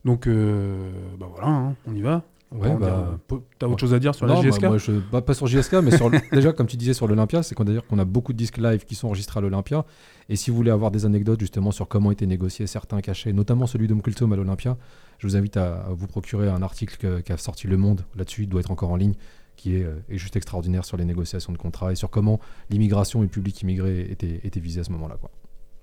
Donc, 0.04 0.28
euh, 0.28 0.90
bah 1.18 1.26
voilà, 1.28 1.48
hein, 1.48 1.74
on 1.86 1.94
y 1.94 2.00
va. 2.02 2.22
Ouais, 2.52 2.74
bah, 2.76 3.18
T'as 3.58 3.66
autre 3.66 3.80
chose 3.80 3.92
à 3.92 3.98
dire 3.98 4.14
sur 4.14 4.26
Non, 4.26 4.34
la 4.34 4.40
bah, 4.42 4.48
GSK 4.50 4.62
moi, 4.62 4.78
je, 4.78 4.92
bah, 5.10 5.20
pas 5.20 5.34
sur 5.34 5.46
JSK, 5.48 5.74
mais 5.82 5.96
sur 5.96 6.10
déjà, 6.32 6.52
comme 6.52 6.66
tu 6.66 6.76
disais 6.76 6.94
sur 6.94 7.08
l'Olympia, 7.08 7.42
c'est 7.42 7.54
qu'on 7.54 7.64
qu'on 7.64 7.98
a 7.98 8.04
beaucoup 8.04 8.32
de 8.32 8.38
disques 8.38 8.58
live 8.58 8.84
qui 8.84 8.94
sont 8.94 9.08
enregistrés 9.08 9.38
à 9.38 9.40
l'Olympia. 9.40 9.84
Et 10.28 10.36
si 10.36 10.50
vous 10.50 10.56
voulez 10.56 10.70
avoir 10.70 10.90
des 10.90 11.04
anecdotes 11.04 11.40
justement 11.40 11.72
sur 11.72 11.88
comment 11.88 12.12
étaient 12.12 12.26
négociés 12.26 12.66
certains 12.66 13.00
cachets, 13.00 13.32
notamment 13.32 13.66
celui 13.66 13.88
de 13.88 13.94
Mkultum 13.94 14.32
à 14.32 14.36
l'Olympia, 14.36 14.76
je 15.18 15.26
vous 15.26 15.36
invite 15.36 15.56
à, 15.56 15.86
à 15.86 15.88
vous 15.90 16.06
procurer 16.06 16.48
un 16.48 16.62
article 16.62 17.22
qu'a 17.22 17.36
sorti 17.36 17.66
Le 17.66 17.76
Monde 17.76 18.04
là-dessus, 18.16 18.44
il 18.44 18.48
doit 18.48 18.60
être 18.60 18.70
encore 18.70 18.90
en 18.90 18.96
ligne, 18.96 19.14
qui 19.56 19.76
est, 19.76 19.82
euh, 19.82 19.96
est 20.08 20.18
juste 20.18 20.36
extraordinaire 20.36 20.84
sur 20.84 20.96
les 20.96 21.04
négociations 21.04 21.52
de 21.52 21.58
contrats 21.58 21.90
et 21.90 21.96
sur 21.96 22.10
comment 22.10 22.38
l'immigration 22.70 23.20
et 23.20 23.22
le 23.22 23.30
public 23.30 23.60
immigré 23.62 24.06
étaient, 24.10 24.40
étaient 24.44 24.60
visés 24.60 24.80
à 24.80 24.84
ce 24.84 24.92
moment-là. 24.92 25.16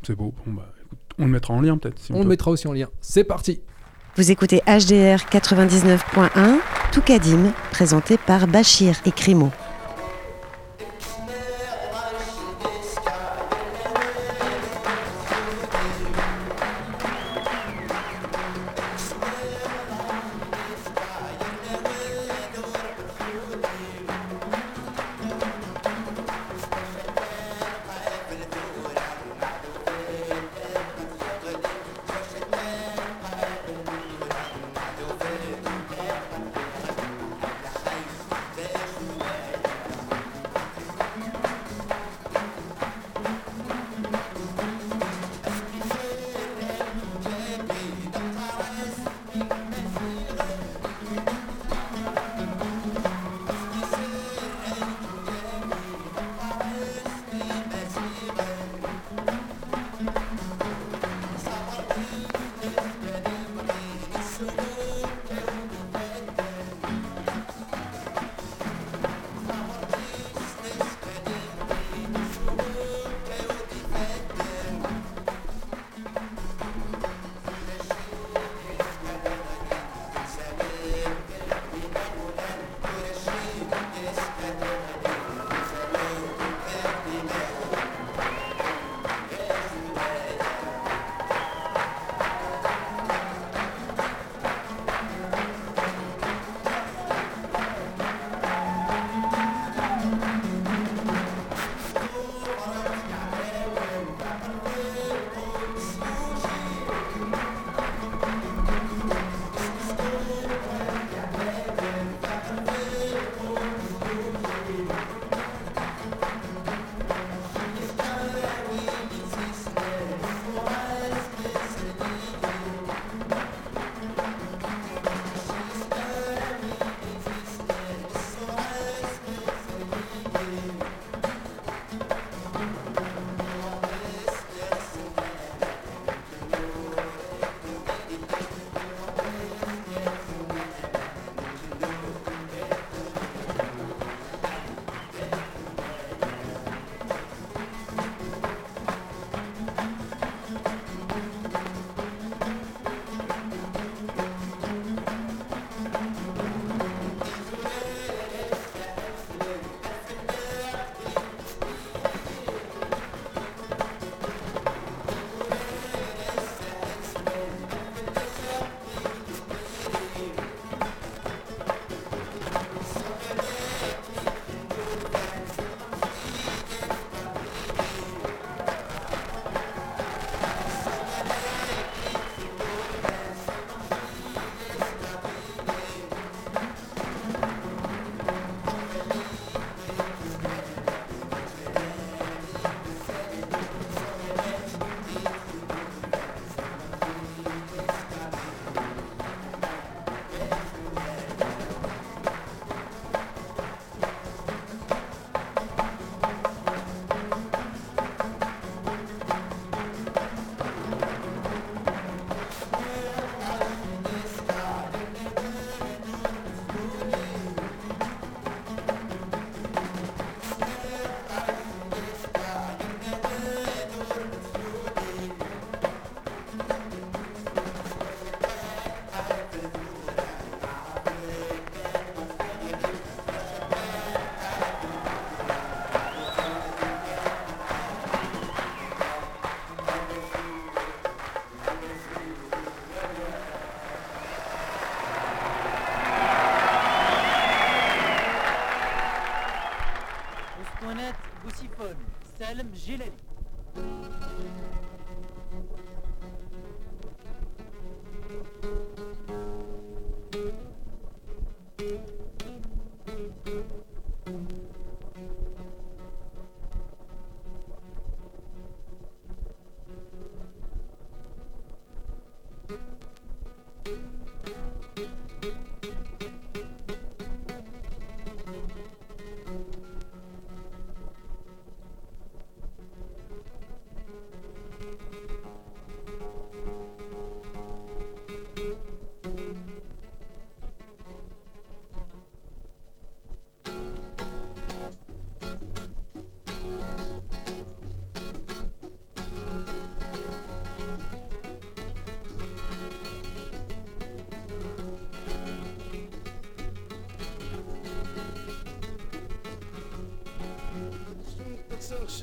C'est 0.03 0.15
beau. 0.15 0.33
Bon, 0.45 0.53
bah, 0.53 0.71
écoute, 0.85 0.99
on 1.19 1.25
le 1.25 1.31
mettra 1.31 1.53
en 1.53 1.61
lien 1.61 1.77
peut-être. 1.77 1.99
si 1.99 2.11
On, 2.11 2.17
on 2.17 2.23
le 2.23 2.29
mettra 2.29 2.51
aussi 2.51 2.67
en 2.67 2.73
lien. 2.73 2.89
C'est 3.01 3.23
parti 3.23 3.61
Vous 4.15 4.29
écoutez 4.29 4.61
HDR 4.67 5.25
99.1, 5.31 6.59
Toukadim, 6.91 7.51
présenté 7.71 8.19
par 8.19 8.45
Bachir 8.45 8.95
et 9.07 9.11
Crimo. 9.11 9.51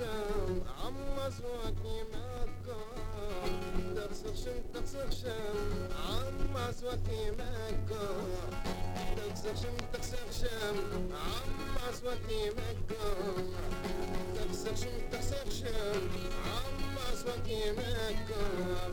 شام 0.00 0.62
عم 0.84 1.30
سواكي 1.30 2.03
مكة 2.12 2.80
شم 4.34 4.61
تخسر 4.74 5.11
شام 5.11 5.88
عم 6.09 6.72
سواكي 6.72 7.30
مكة 7.30 8.09
شم 9.62 9.76
تغسل 9.92 10.32
شام 10.40 10.76
عم 11.12 11.92
سواكي 12.01 12.51
مكة 12.51 13.05
شم 14.74 14.96
تغسل 15.12 15.53
شام 15.53 16.03
عم 16.46 16.96
سواكي 17.14 17.72
مكة 17.72 18.89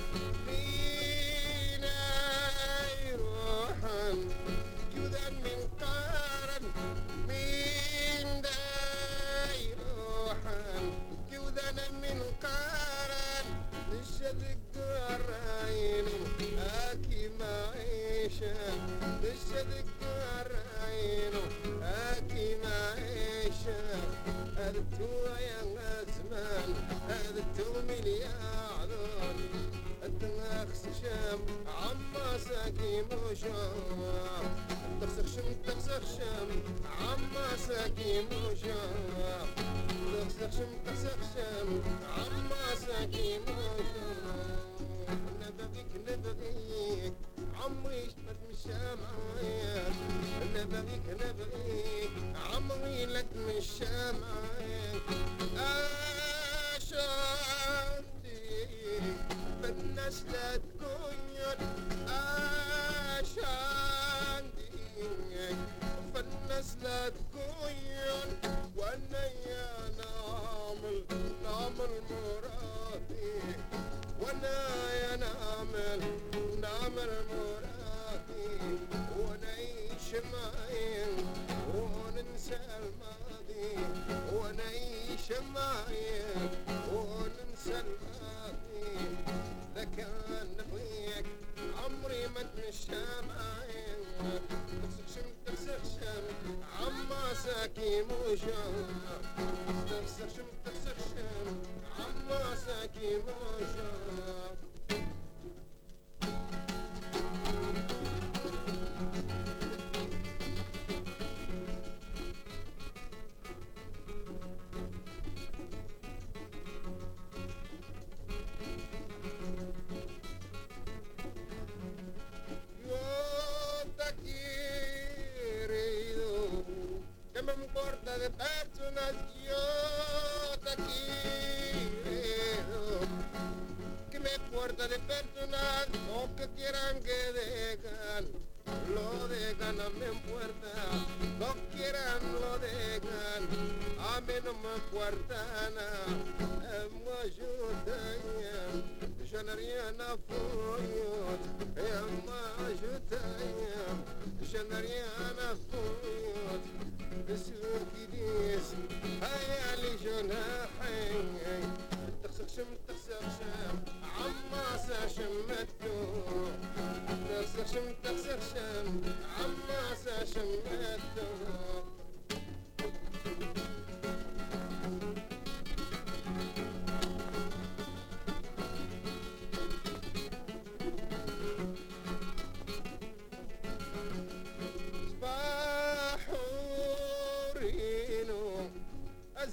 Two. 24.77 25.16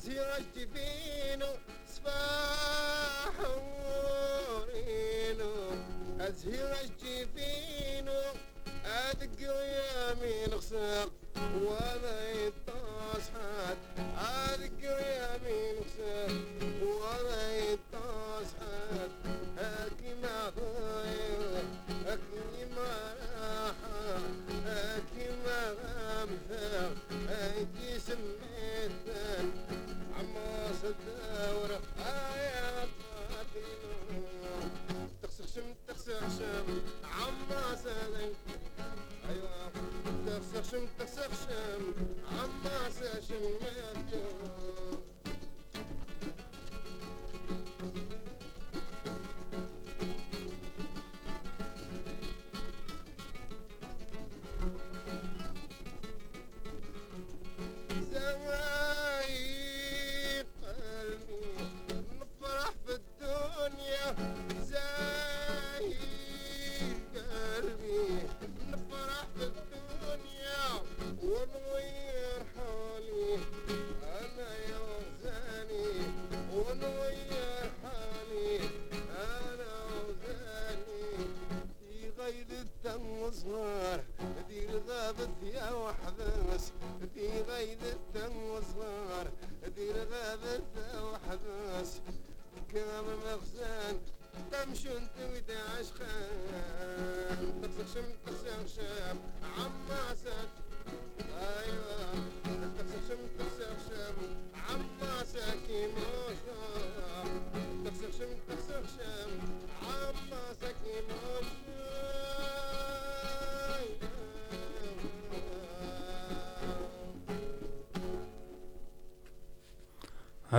زيرج 0.05 0.55
بينو 0.75 1.47
صباح 1.97 3.37
ورينو 4.59 5.55
أزهرج 6.21 6.91
جبينو 7.03 8.21
أدق 8.85 9.39
ويامين 9.41 10.51
خسر 10.59 11.09
وما 11.41 12.51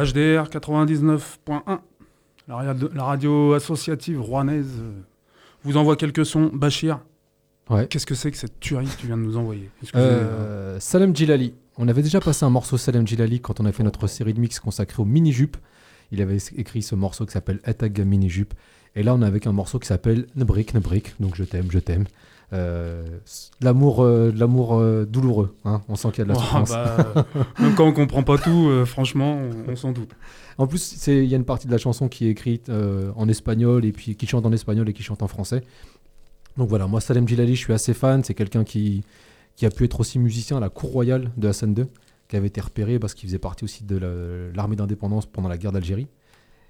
HDR 0.03 0.49
99.1, 0.49 1.79
la, 2.47 3.03
radio- 3.03 3.53
associative 3.53 4.21
rouennaise, 4.21 4.81
vous 5.63 5.77
envoie 5.77 5.95
quelques 5.95 6.25
sons. 6.25 6.49
Bachir, 6.53 6.99
Ouais. 7.69 7.87
qu'est-ce 7.87 8.05
que 8.05 8.13
c'est 8.15 8.29
que 8.31 8.37
cette 8.37 8.59
tuerie 8.59 8.85
que 8.85 8.99
tu 8.99 9.07
viens 9.07 9.17
de 9.17 9.23
nous 9.23 9.37
envoyer? 9.37 9.69
Euh, 9.95 10.79
Salem 10.79 11.15
Djilali. 11.15 11.53
On 11.77 11.87
avait 11.87 12.03
déjà 12.03 12.19
passé 12.19 12.45
un 12.45 12.49
morceau 12.49 12.77
Salem 12.77 13.07
Djilali 13.07 13.41
quand 13.41 13.59
on 13.59 13.65
a 13.65 13.71
fait 13.71 13.83
notre 13.83 14.07
série 14.07 14.33
de 14.33 14.39
mix 14.39 14.59
consacrée 14.59 15.01
aux 15.01 15.05
mini-jupes. 15.05 15.57
Il 16.11 16.21
avait 16.21 16.37
écrit 16.55 16.81
ce 16.83 16.93
morceau 16.95 17.25
qui 17.25 17.31
s'appelle 17.31 17.59
Attack 17.63 17.97
Mini-jupe. 17.99 18.53
Et 18.95 19.03
là, 19.03 19.13
on 19.15 19.21
est 19.21 19.25
avec 19.25 19.47
un 19.47 19.51
morceau 19.51 19.79
qui 19.79 19.87
s'appelle 19.87 20.27
Nebrik, 20.35 20.73
Nebrik. 20.73 21.15
Donc 21.19 21.35
je 21.35 21.43
t'aime, 21.43 21.65
je 21.71 21.79
t'aime. 21.79 22.05
Euh, 22.55 23.03
l'amour 23.61 24.01
euh, 24.03 24.31
l'amour 24.35 24.75
euh, 24.79 25.05
douloureux. 25.05 25.55
hein. 25.65 25.81
On 25.89 25.95
sent 25.95 26.09
qu'il 26.11 26.19
y 26.19 26.21
a 26.21 26.25
de 26.25 26.29
la 26.29 26.35
Oh, 26.37 26.39
souffrance. 26.41 26.69
bah, 26.71 27.25
même 27.59 27.75
quand 27.75 27.85
on 27.85 27.91
comprend 27.93 28.23
pas 28.23 28.37
tout, 28.37 28.69
franchement, 28.85 29.39
on, 29.67 29.71
on 29.71 29.75
s'en 29.75 29.91
doute. 29.91 30.11
En 30.57 30.67
plus, 30.67 31.07
il 31.07 31.25
y 31.25 31.33
a 31.33 31.37
une 31.37 31.43
partie 31.45 31.67
de 31.67 31.71
la 31.71 31.77
chanson 31.77 32.07
qui 32.07 32.25
est 32.27 32.29
écrite 32.29 32.69
en 33.15 33.27
espagnol 33.27 33.83
et 33.85 33.91
puis 33.91 34.15
qui 34.15 34.25
chante 34.27 34.45
en 34.45 34.51
espagnol 34.53 34.87
et 34.89 34.93
qui 34.93 35.03
chante 35.03 35.21
en 35.21 35.27
français. 35.27 35.61
Donc 36.57 36.69
voilà, 36.69 36.87
moi 36.87 37.01
Salem 37.01 37.27
Djilali, 37.27 37.55
je 37.55 37.59
suis 37.61 37.73
assez 37.73 37.93
fan. 37.93 38.23
C'est 38.23 38.33
quelqu'un 38.33 38.63
qui, 38.63 39.03
qui 39.57 39.65
a 39.65 39.69
pu 39.69 39.83
être 39.83 39.99
aussi 39.99 40.17
musicien 40.19 40.57
à 40.57 40.59
la 40.61 40.69
cour 40.69 40.91
royale 40.91 41.31
de 41.35 41.47
Hassan 41.49 41.75
II, 41.77 41.85
qui 42.29 42.37
avait 42.37 42.47
été 42.47 42.61
repéré 42.61 42.97
parce 42.99 43.13
qu'il 43.13 43.27
faisait 43.27 43.39
partie 43.39 43.65
aussi 43.65 43.83
de 43.83 43.97
la- 43.97 44.53
l'armée 44.55 44.77
d'indépendance 44.77 45.25
pendant 45.25 45.49
la 45.49 45.57
guerre 45.57 45.73
d'Algérie. 45.73 46.07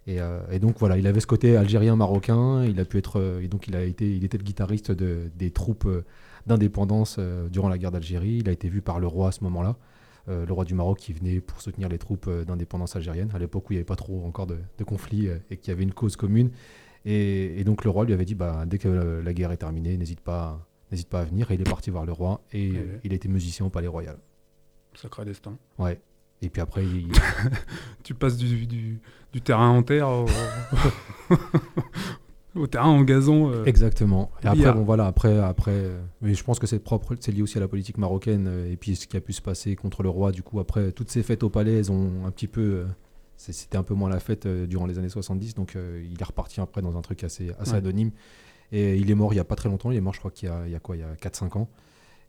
Et, 0.07 0.21
euh, 0.21 0.39
et 0.51 0.59
donc 0.59 0.77
voilà, 0.79 0.97
il 0.97 1.07
avait 1.07 1.19
ce 1.19 1.27
côté 1.27 1.57
algérien-marocain. 1.57 2.63
Il 2.65 2.79
a 2.79 2.85
pu 2.85 2.97
être, 2.97 3.19
euh, 3.19 3.41
et 3.41 3.47
donc 3.47 3.67
il 3.67 3.75
a 3.75 3.83
été, 3.83 4.15
il 4.15 4.23
était 4.23 4.37
le 4.37 4.43
guitariste 4.43 4.91
de- 4.91 5.31
des 5.35 5.49
troupes 5.51 5.85
euh, 5.87 6.03
d'indépendance 6.45 7.19
durant 7.51 7.69
la 7.69 7.77
guerre 7.79 7.91
d'Algérie. 7.91 8.37
Il 8.41 8.49
a 8.49 8.51
été 8.51 8.69
vu 8.69 8.81
par 8.81 8.99
le 8.99 9.07
roi 9.07 9.29
à 9.29 9.31
ce 9.31 9.43
moment-là. 9.45 9.77
Le 10.27 10.51
roi 10.51 10.65
du 10.65 10.73
Maroc 10.73 10.97
qui 10.97 11.13
venait 11.13 11.39
pour 11.39 11.61
soutenir 11.61 11.87
les 11.87 11.99
troupes 11.99 12.27
d'indépendance 12.47 12.95
algérienne, 12.95 13.29
à 13.35 13.37
l'époque 13.39 13.69
où 13.69 13.73
il 13.73 13.75
n'y 13.75 13.79
avait 13.79 13.83
pas 13.85 13.95
trop 13.95 14.23
encore 14.25 14.47
de, 14.47 14.57
de 14.77 14.83
conflits 14.83 15.27
et 15.51 15.57
qu'il 15.57 15.69
y 15.69 15.71
avait 15.71 15.83
une 15.83 15.93
cause 15.93 16.15
commune. 16.15 16.49
Et, 17.05 17.59
et 17.59 17.63
donc 17.63 17.83
le 17.83 17.91
roi 17.91 18.05
lui 18.05 18.13
avait 18.13 18.25
dit, 18.25 18.33
bah, 18.33 18.63
dès 18.65 18.79
que 18.79 18.87
la 19.23 19.33
guerre 19.33 19.51
est 19.51 19.57
terminée, 19.57 19.97
n'hésite 19.97 20.21
pas, 20.21 20.67
n'hésite 20.91 21.09
pas 21.09 21.21
à 21.21 21.25
venir. 21.25 21.51
Et 21.51 21.55
il 21.55 21.61
est 21.61 21.69
parti 21.69 21.91
voir 21.91 22.05
le 22.07 22.11
roi 22.11 22.41
et 22.53 22.71
Ouais. 22.71 22.99
il 23.03 23.11
a 23.11 23.15
été 23.15 23.27
musicien 23.27 23.67
au 23.67 23.69
Palais 23.69 23.85
Royal. 23.87 24.17
Sacré 24.95 25.25
destin. 25.25 25.57
Ouais. 25.77 25.99
Et 26.41 26.49
puis 26.49 26.61
après, 26.61 26.83
il- 26.85 27.11
Tu 28.03 28.13
passes 28.13 28.37
du, 28.37 28.65
du, 28.67 28.99
du 29.33 29.41
terrain 29.41 29.69
en 29.69 29.81
terre 29.83 30.07
au, 30.09 30.25
au 32.55 32.67
terrain 32.67 32.87
en 32.89 33.01
gazon. 33.03 33.51
euh. 33.51 33.65
Exactement. 33.65 34.31
Et 34.43 34.47
après, 34.47 34.71
bon 34.73 34.83
voilà, 34.83 35.07
après, 35.07 35.37
après, 35.39 35.71
euh, 35.73 36.01
mais 36.21 36.33
je 36.33 36.43
pense 36.43 36.59
que 36.59 36.67
c'est 36.67 36.79
propre, 36.79 37.15
c'est 37.19 37.31
lié 37.31 37.41
aussi 37.41 37.57
à 37.57 37.61
la 37.61 37.67
politique 37.67 37.97
marocaine 37.97 38.47
euh, 38.47 38.71
et 38.71 38.77
puis 38.77 38.95
ce 38.95 39.07
qui 39.07 39.17
a 39.17 39.21
pu 39.21 39.33
se 39.33 39.41
passer 39.41 39.75
contre 39.75 40.03
le 40.03 40.09
roi. 40.09 40.31
Du 40.31 40.43
coup, 40.43 40.59
après, 40.59 40.91
toutes 40.91 41.09
ces 41.09 41.23
fêtes 41.23 41.43
au 41.43 41.49
palais, 41.49 41.73
elles 41.77 41.91
ont 41.91 42.25
un 42.25 42.31
petit 42.31 42.47
peu, 42.47 42.85
c'était 43.37 43.77
un 43.77 43.83
peu 43.83 43.93
moins 43.93 44.09
la 44.09 44.19
fête 44.19 44.47
durant 44.47 44.85
les 44.85 44.97
années 44.99 45.09
70, 45.09 45.55
donc 45.55 45.75
euh, 45.75 46.03
il 46.09 46.21
est 46.21 46.23
reparti 46.25 46.61
après 46.61 46.81
dans 46.81 46.97
un 46.97 47.01
truc 47.01 47.23
assez, 47.23 47.51
assez 47.59 47.71
Ouais. 47.71 47.77
anonyme. 47.77 48.11
Et 48.71 48.97
il 48.97 49.09
est 49.11 49.15
mort 49.15 49.33
il 49.33 49.37
y 49.37 49.39
a 49.39 49.43
pas 49.43 49.55
très 49.55 49.69
longtemps. 49.69 49.91
Il 49.91 49.97
est 49.97 50.01
mort, 50.01 50.13
je 50.13 50.19
crois 50.19 50.31
qu'il 50.31 50.49
y 50.49 50.51
a, 50.51 50.63
il 50.65 50.71
y 50.71 50.75
a 50.75 50.79
quoi, 50.79 50.95
il 50.95 50.99
y 50.99 51.03
a 51.03 51.13
4-5 51.15 51.57
ans. 51.57 51.69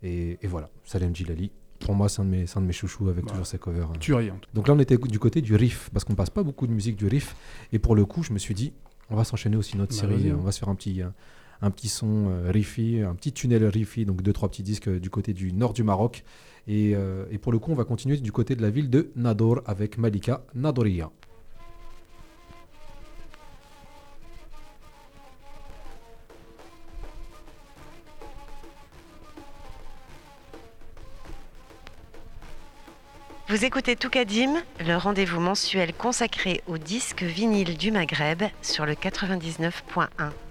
Et, 0.02 0.38
et 0.42 0.46
voilà, 0.46 0.68
Salem 0.84 1.14
Djilali. 1.14 1.50
Pour 1.80 1.94
moi, 1.94 2.08
c'est 2.08 2.20
un 2.22 2.24
de 2.24 2.30
mes, 2.30 2.46
c'est 2.46 2.58
un 2.58 2.62
de 2.62 2.66
mes 2.66 2.72
chouchous 2.72 3.08
avec 3.08 3.24
Bah, 3.24 3.30
toujours 3.30 3.46
ses 3.46 3.58
covers. 3.58 3.88
hein. 3.90 3.98
Tuerie, 4.00 4.30
en 4.30 4.36
tout 4.36 4.48
Donc 4.54 4.68
là, 4.68 4.74
on 4.74 4.78
était 4.78 4.96
du 4.96 5.18
côté 5.18 5.40
du 5.42 5.54
riff, 5.54 5.90
parce 5.92 6.04
qu'on 6.04 6.14
passe 6.14 6.30
pas 6.30 6.42
beaucoup 6.42 6.66
de 6.66 6.72
musique 6.72 6.96
du 6.96 7.06
riff. 7.06 7.34
Et 7.72 7.78
pour 7.78 7.94
le 7.94 8.04
coup, 8.04 8.22
je 8.22 8.32
me 8.32 8.38
suis 8.38 8.54
dit, 8.54 8.72
on 9.10 9.16
va 9.16 9.24
s'enchaîner 9.24 9.56
aussi 9.56 9.76
notre 9.76 9.94
Bah, 9.94 10.00
série. 10.00 10.14
vas-y, 10.14 10.32
On 10.32 10.38
hein. 10.40 10.42
va 10.44 10.52
se 10.52 10.58
faire 10.58 10.68
un 10.68 10.74
petit, 10.74 11.02
un, 11.02 11.12
un 11.62 11.70
petit 11.70 11.88
son 11.88 12.26
euh, 12.28 12.50
riffy, 12.50 13.00
un 13.00 13.14
petit 13.14 13.32
tunnel 13.32 13.64
riffy, 13.66 14.04
donc 14.04 14.22
deux, 14.22 14.32
trois 14.32 14.48
petits 14.48 14.62
disques 14.62 14.88
euh, 14.88 14.98
du 15.00 15.10
côté 15.10 15.32
du 15.32 15.52
nord 15.52 15.72
du 15.72 15.82
Maroc. 15.84 16.24
Et, 16.68 16.94
euh, 16.96 17.24
et 17.30 17.38
pour 17.38 17.52
le 17.52 17.58
coup, 17.60 17.70
on 17.70 17.76
va 17.76 17.84
continuer 17.84 18.16
du 18.16 18.32
côté 18.32 18.56
de 18.56 18.62
la 18.62 18.70
ville 18.70 18.90
de 18.90 19.10
Nador 19.14 19.60
avec 19.66 19.98
Malika 19.98 20.44
Nadoria. 20.54 21.10
Vous 33.56 33.64
écoutez 33.64 33.96
Toukadim, 33.96 34.62
le 34.80 34.96
rendez-vous 34.98 35.40
mensuel 35.40 35.94
consacré 35.94 36.62
au 36.66 36.76
disque 36.76 37.22
vinyle 37.22 37.78
du 37.78 37.90
Maghreb 37.90 38.42
sur 38.60 38.84
le 38.84 38.92
99.1. 38.92 40.45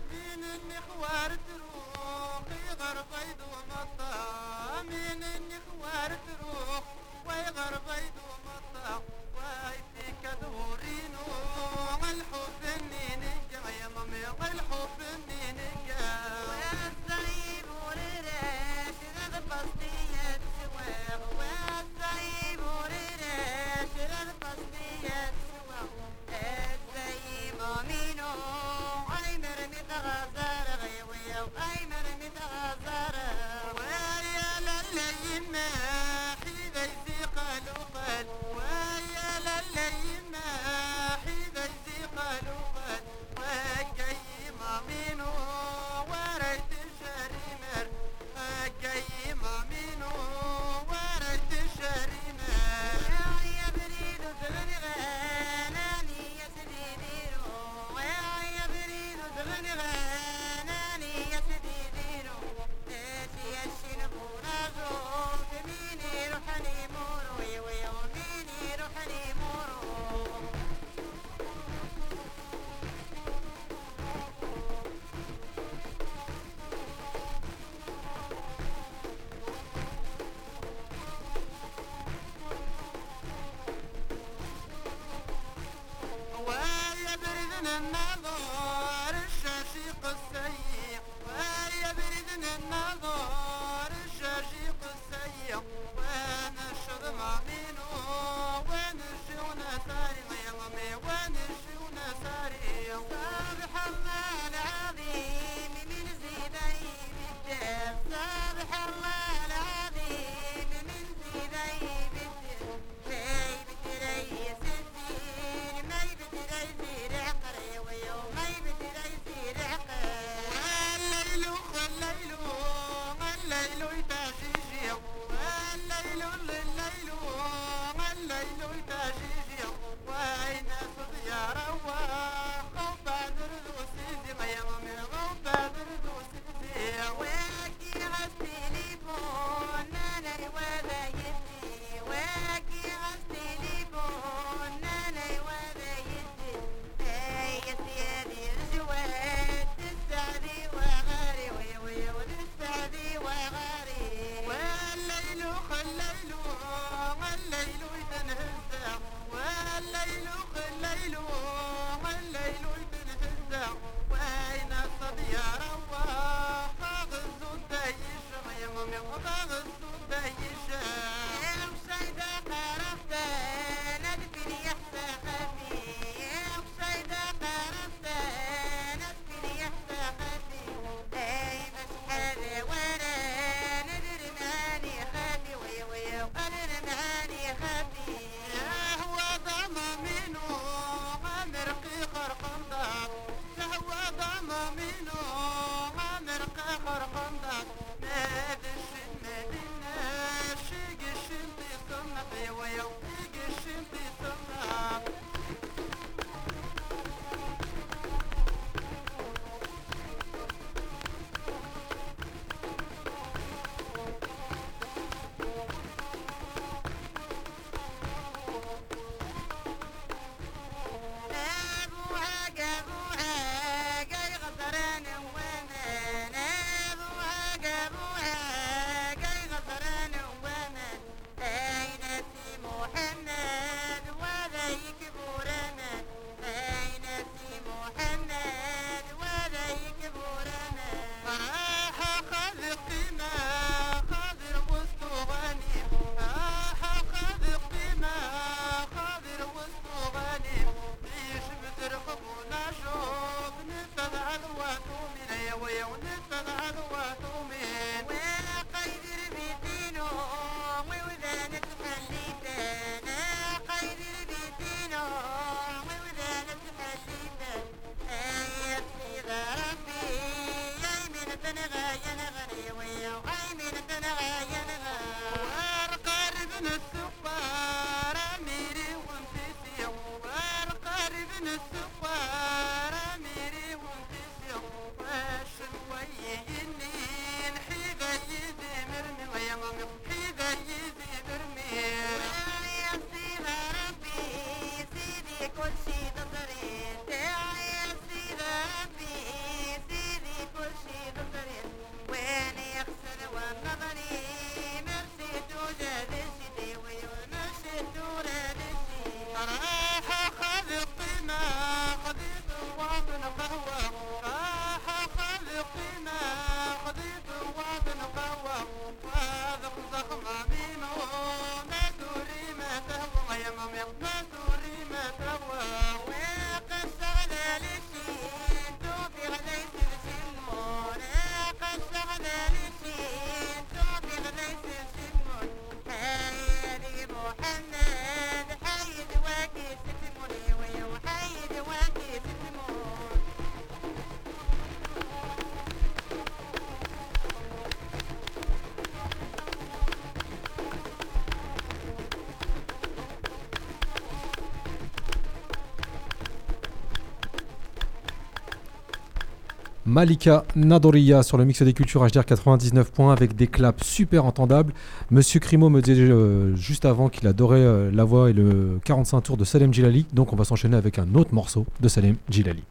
Malika 359.85 360.45
Nadoria 360.55 361.21
sur 361.21 361.37
le 361.37 361.45
mix 361.45 361.61
des 361.61 361.73
cultures 361.73 362.05
HDR 362.07 362.25
99 362.25 362.91
points 362.91 363.13
avec 363.13 363.35
des 363.35 363.45
claps 363.45 363.85
super 363.85 364.25
entendables. 364.25 364.73
Monsieur 365.11 365.39
Crimo 365.39 365.69
me 365.69 365.81
disait 365.81 366.01
euh, 366.01 366.55
juste 366.55 366.85
avant 366.85 367.07
qu'il 367.07 367.27
adorait 367.27 367.59
euh, 367.59 367.91
la 367.91 368.03
voix 368.03 368.31
et 368.31 368.33
le 368.33 368.79
45 368.83 369.21
tours 369.21 369.37
de 369.37 369.43
Salem 369.43 369.71
Jilali. 369.71 370.07
Donc 370.11 370.33
on 370.33 370.35
va 370.35 370.43
s'enchaîner 370.43 370.75
avec 370.75 370.97
un 370.97 371.13
autre 371.13 371.35
morceau 371.35 371.67
de 371.81 371.87
Salem 371.87 372.15
Jilali. 372.29 372.63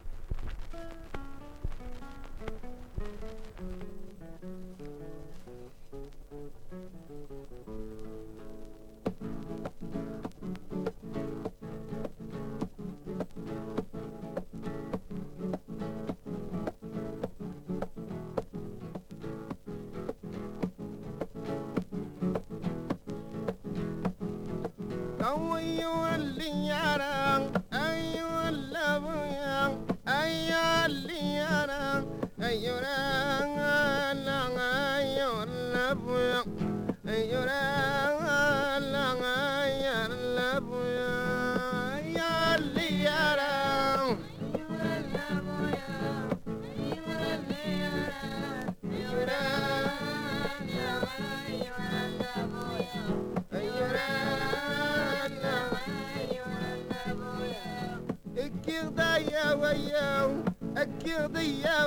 يا 59.35 59.53
وياو 59.53 60.31
أكيد 60.77 61.37
يا 61.37 61.83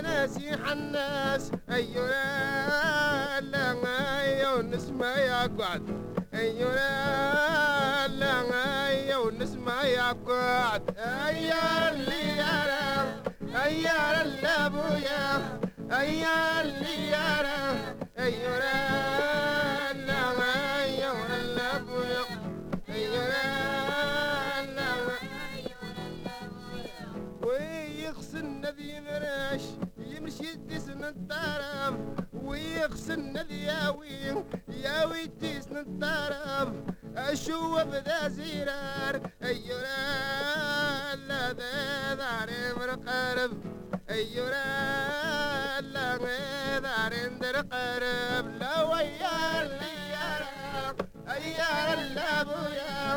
ناسيح 0.00 0.68
الناس 0.70 1.50
أيوة 1.70 2.08
لا 3.40 3.74
أيوة 4.20 4.62
نسمع 4.62 5.16
يا 5.16 5.42
قعد. 5.58 5.82
أيوة 6.34 6.74
لا 8.06 8.06
أيوة 8.88 9.32
نسمع 9.32 9.82
يا 9.84 10.12
قعد. 10.12 10.82
أيا 10.98 11.90
اللي 11.92 12.22
يرى 12.38 12.88
أيا 13.64 14.22
اللابويا 14.22 15.58
أيا 15.92 16.60
اللي 16.60 17.08
يرى 17.08 17.94
أيوة 18.18 18.58
ذي 28.78 29.00
مرش 29.00 29.62
يمشي 29.98 30.54
ديسن 30.54 31.04
الطرف 31.04 31.94
ويغسن 32.44 33.36
ذياوي 33.36 34.44
ياوي 34.68 35.26
ديسن 35.26 35.76
الطرف 35.76 36.68
أشوف 37.16 37.80
ذا 37.80 38.28
زرار 38.28 39.30
ايرا 39.42 41.14
لا 41.28 41.52
ذا 41.52 42.14
ذاري 42.14 42.72
مرقرب 42.76 43.52
ايرا 44.10 45.80
لا 45.80 46.16
ذاري 46.78 47.28
ندرقرب 47.28 48.46
لا 48.60 48.82
ويا 48.82 49.62
اللي 49.62 50.10
يا 50.10 50.28
ايا 51.32 51.96
لا 52.14 52.42
بويا 52.42 53.16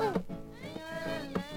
ايار 0.63 1.21
لا 1.33 1.50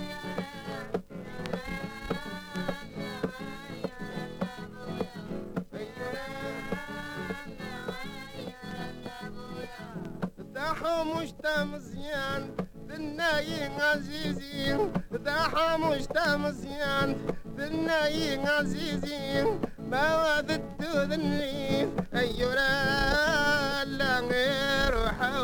حموشتا 10.84 11.64
مزيان 11.64 12.56
دناي 12.88 13.70
عزيزين. 13.80 14.92
دا 15.10 15.32
حموشتا 15.32 16.36
مزيان 16.36 17.16
دناي 17.56 18.46
عزيزين. 18.46 19.60
ما 19.78 20.16
وعدتو 20.16 21.02
ذني 21.10 21.88
أيورا 22.14 22.74
لا 23.84 24.20
غير 24.20 24.94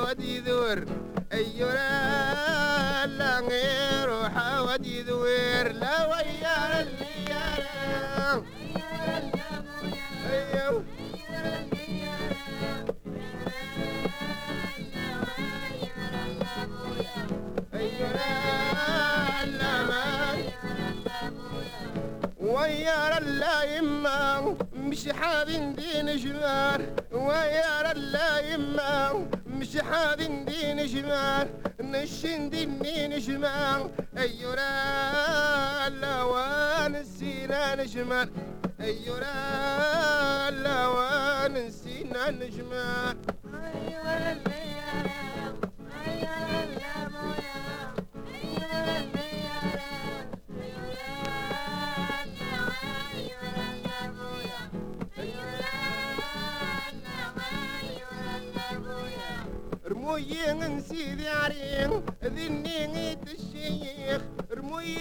ودي 0.04 0.40
ذور. 0.40 0.84
أيورا 1.32 3.06
لا 3.06 3.40
غير 3.40 4.10
ودي 4.66 5.02
ذور. 5.02 5.72
لا 5.72 6.06
ويا 6.06 6.80
اللي 6.80 7.29
يما 23.80 24.56
مش 24.74 25.08
حابين 25.08 25.74
دين 25.74 26.16
جمال. 26.16 26.96
ويا 27.12 27.92
لا 27.94 28.38
يما 28.38 29.26
مش 29.46 29.76
حابين 29.78 30.44
دين 30.44 30.86
جمال. 30.86 31.48
نشين 31.80 32.50
دين 32.50 33.18
جمال؟ 33.18 33.90
ايورا 34.18 35.88
لا 35.88 36.22
ونسينا 36.22 37.74
نجمال. 37.74 38.28
ايورا 38.80 40.50
لا 40.50 40.86
ونسينا 40.88 42.30
نجمال. 42.30 43.16
رموي 60.10 60.80
سيدي 60.80 61.28
عرين 61.28 62.02
ذني 62.24 62.86
الشيخ 63.12 64.22
رموي 64.52 64.96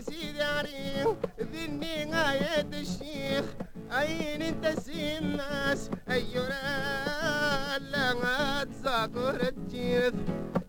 سيدي 0.00 0.42
عرين 0.42 1.16
ذني 1.40 2.14
عيد 2.14 2.74
الشيخ 2.74 3.44
أين 3.92 4.42
انت 4.42 4.66
سي 4.80 5.18
الناس 5.18 5.90
أيورا 6.10 7.78
لا 7.78 8.64
تذكر 8.64 9.48
الجيث 9.48 10.14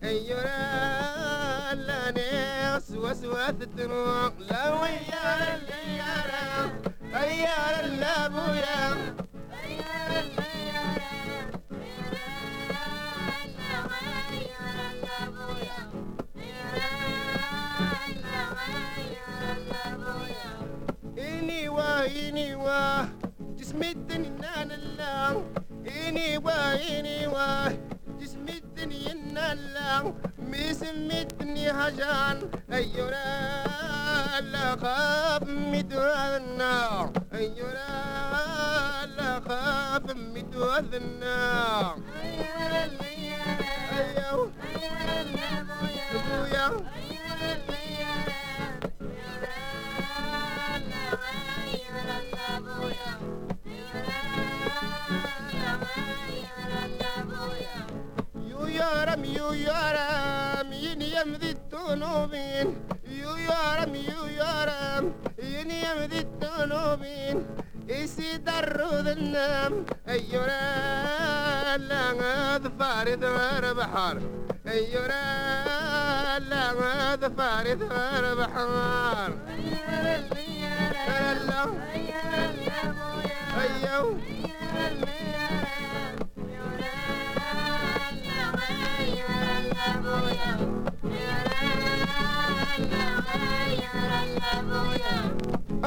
أيورا 0.04 1.74
لا 1.74 2.12
ناس 2.12 2.92
وسوات 2.92 3.62
الدروع 3.62 4.34
لا 4.40 4.74
ويا 4.74 5.56
اللي 5.56 5.98
يرى 5.98 6.72
أيار 7.16 7.86
اللي 7.86 8.06
أبويا 8.06 8.92
أيار 9.64 10.24
اللي 10.24 10.75
وإني 21.96 22.56
واه 22.56 23.08
جسم 23.58 23.84
الدنيا 23.84 24.64
نلا 24.64 25.44
إني 25.88 26.38
وإني 26.38 27.28
واه 27.28 27.72
جسم 28.20 28.46
الدنيا 28.50 29.14
نلا 29.14 30.14
باسم 30.40 31.10
الدنيا 31.12 31.72
هجان 31.72 32.38
أيونا 32.72 34.42
لا 34.52 34.76
خاف 34.82 35.44
مدوى 35.44 36.38
النار 36.38 37.12
أيونا 37.34 37.90
لا 39.18 39.32
خاف 39.48 40.06
مدوى 40.16 40.80
النار 40.80 41.96
أيوة 42.24 42.56
أيوة 43.08 43.46
أيوة 43.98 44.52
أيوة 44.76 45.46
أيوة 46.44 46.86
أيوة 46.96 47.15
يارم 58.86 59.26
يو 59.26 59.54
يارم 59.54 60.74
ين 60.74 61.02
يمذي 61.02 61.50
الذنوبين 61.58 62.68
يو 63.22 63.36
يارم 63.36 63.96
يو 63.96 64.26
يارم 64.26 65.14
ينيم 65.40 65.98
ذي 66.12 66.20
التنوبين 66.20 67.46
يسيد 67.88 68.50
الرود 68.50 69.08
النام 69.08 69.86
أيورا 70.10 71.78
لا 71.78 72.58
ظفار 72.58 73.16
ثمار 73.16 73.74
بحر 73.74 74.18
أيورا 74.68 75.26
لا 76.40 77.16
ظفار 77.16 77.66
ثمار 77.82 78.36
بحر 78.36 79.32
هلا 81.08 81.64
أيو 83.62 84.18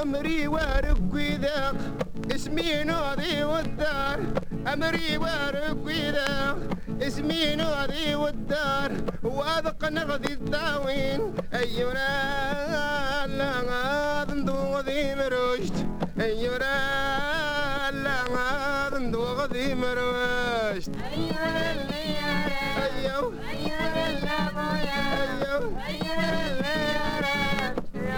أمري 0.03 0.49
وارق 0.49 0.99
وذاق 1.13 1.77
اسمي 2.35 2.85
نوضي 2.85 3.43
والدار. 3.43 4.19
أمري 4.73 5.17
وارق 5.17 5.77
وذاق 5.85 6.59
اسمي 7.03 7.57
نوضي 7.57 8.15
والدار. 8.15 8.93
واذق 9.23 9.85
نغذي 9.89 10.33
الداوين. 10.33 11.35
أيونا 11.55 12.11
لا 13.27 13.53
غاض 13.69 14.31
ندوغذي 14.35 15.15
مروشت 15.15 15.77
أيونا 16.21 16.77
لا 17.91 18.19
غاض 18.33 18.95
ندوغذي 18.95 19.75
مروشت 19.75 20.91
أيو. 21.13 21.39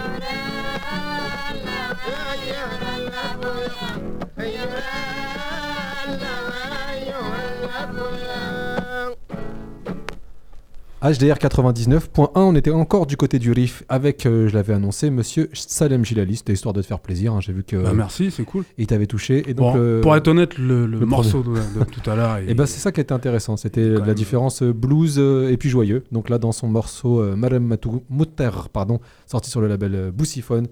HDR 11.03 11.37
99.1, 11.39 12.29
on 12.35 12.55
était 12.55 12.69
encore 12.69 13.07
du 13.07 13.17
côté 13.17 13.39
du 13.39 13.51
riff 13.51 13.83
avec, 13.89 14.27
euh, 14.27 14.47
je 14.47 14.53
l'avais 14.53 14.73
annoncé, 14.73 15.09
monsieur 15.09 15.49
Salem 15.53 16.05
Gilali. 16.05 16.35
C'était 16.35 16.53
histoire 16.53 16.73
de 16.73 16.81
te 16.81 16.85
faire 16.85 16.99
plaisir. 16.99 17.33
hein, 17.33 17.39
J'ai 17.41 17.53
vu 17.53 17.63
que 17.63 17.75
Bah, 17.75 17.93
merci, 17.93 18.29
c'est 18.29 18.43
cool. 18.43 18.65
il 18.77 18.85
t'avait 18.85 19.07
touché. 19.07 19.43
Et 19.49 19.55
donc, 19.55 19.73
Bon, 19.73 19.79
le- 19.79 20.01
Pour 20.01 20.15
être 20.15 20.27
honnête, 20.27 20.59
le, 20.59 20.85
le 20.85 20.99
le 20.99 21.05
morceau 21.07 21.41
de, 21.41 21.53
de 21.79 21.83
tout 21.85 22.07
à 22.07 22.15
l'heure. 22.15 22.37
Et 22.47 22.53
ben 22.53 22.67
c'est 22.67 22.79
ça 22.79 22.91
qui 22.91 23.01
était 23.01 23.13
intéressant, 23.13 23.57
c'était 23.57 23.83
la 23.89 23.99
même. 24.01 24.13
différence 24.13 24.61
euh, 24.61 24.73
blues 24.73 25.15
euh, 25.17 25.49
et 25.51 25.57
puis 25.57 25.69
joyeux. 25.69 26.03
Donc 26.11 26.29
là 26.29 26.37
dans 26.37 26.51
son 26.51 26.67
morceau 26.67 27.19
euh, 27.19 27.35
Madame 27.35 27.63
Matou 27.65 28.03
Mutter, 28.11 28.51
pardon, 28.71 28.99
sorti 29.25 29.49
sur 29.49 29.59
le 29.59 29.67
label 29.67 29.95
euh, 29.95 30.11
Boussiphone, 30.11 30.67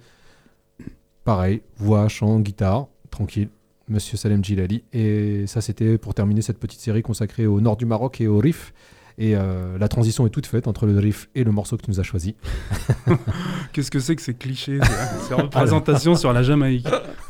pareil, 1.23 1.61
voix, 1.77 2.07
chant, 2.07 2.39
guitare, 2.39 2.85
tranquille, 3.09 3.49
Monsieur 3.87 4.15
Salem 4.17 4.43
Gilali. 4.45 4.83
Et 4.93 5.45
ça 5.47 5.61
c'était 5.61 5.97
pour 5.97 6.13
terminer 6.13 6.43
cette 6.43 6.59
petite 6.59 6.81
série 6.81 7.01
consacrée 7.01 7.47
au 7.47 7.59
nord 7.61 7.77
du 7.77 7.85
Maroc 7.87 8.21
et 8.21 8.27
au 8.27 8.37
riff. 8.37 8.73
Et 9.21 9.35
euh, 9.35 9.77
la 9.77 9.89
transition 9.89 10.25
est 10.25 10.29
toute 10.29 10.45
faite 10.45 10.65
entre 10.65 10.85
le 10.85 10.97
riff 10.97 11.29
et 11.35 11.43
le 11.43 11.51
morceau 11.51 11.75
que 11.75 11.83
tu 11.83 11.91
nous 11.91 11.99
as 11.99 12.03
choisi. 12.03 12.35
Qu'est-ce 13.73 13.91
que 13.91 13.99
c'est 13.99 14.15
que 14.15 14.21
ces 14.21 14.33
clichés, 14.33 14.79
ces- 15.27 15.33
représentations 15.33 16.15
sur 16.15 16.31
la 16.31 16.41
Jamaïque? 16.41 16.87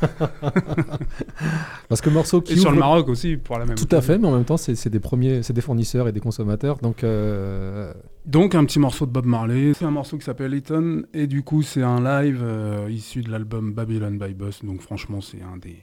Parce 1.88 2.00
que 2.00 2.08
le 2.08 2.14
morceau 2.14 2.40
qui 2.40 2.52
Et 2.52 2.56
sur 2.56 2.70
le 2.70 2.78
Maroc 2.78 3.08
aussi, 3.08 3.36
pour 3.36 3.58
la 3.58 3.66
même 3.66 3.76
Tout 3.76 3.88
à 3.90 4.00
fait, 4.00 4.18
mais 4.18 4.28
en 4.28 4.32
même 4.36 4.44
temps 4.44 4.56
c'est 4.56 4.88
des 4.88 5.00
premiers, 5.00 5.42
c'est 5.42 5.52
des 5.52 5.60
fournisseurs 5.60 6.06
et 6.06 6.12
des 6.12 6.20
consommateurs. 6.20 6.78
Donc 6.78 7.02
euh, 7.02 7.92
Donc 8.24 8.54
un 8.54 8.64
petit 8.64 8.78
morceau 8.78 9.04
de 9.06 9.10
Bob 9.10 9.26
Marley. 9.26 9.72
C'est 9.74 9.84
un 9.84 9.90
morceau 9.90 10.16
qui 10.16 10.24
s'appelle 10.24 10.54
Eton 10.54 11.02
et 11.12 11.26
du 11.26 11.42
coup 11.42 11.62
c'est 11.62 11.82
un 11.82 12.00
live 12.00 12.40
euh, 12.42 12.86
issu 12.88 13.22
de 13.22 13.32
l'album 13.32 13.72
Babylon 13.72 14.12
by 14.12 14.32
Bus. 14.34 14.64
Donc 14.64 14.80
franchement 14.80 15.20
c'est 15.20 15.42
un 15.42 15.56
des 15.56 15.76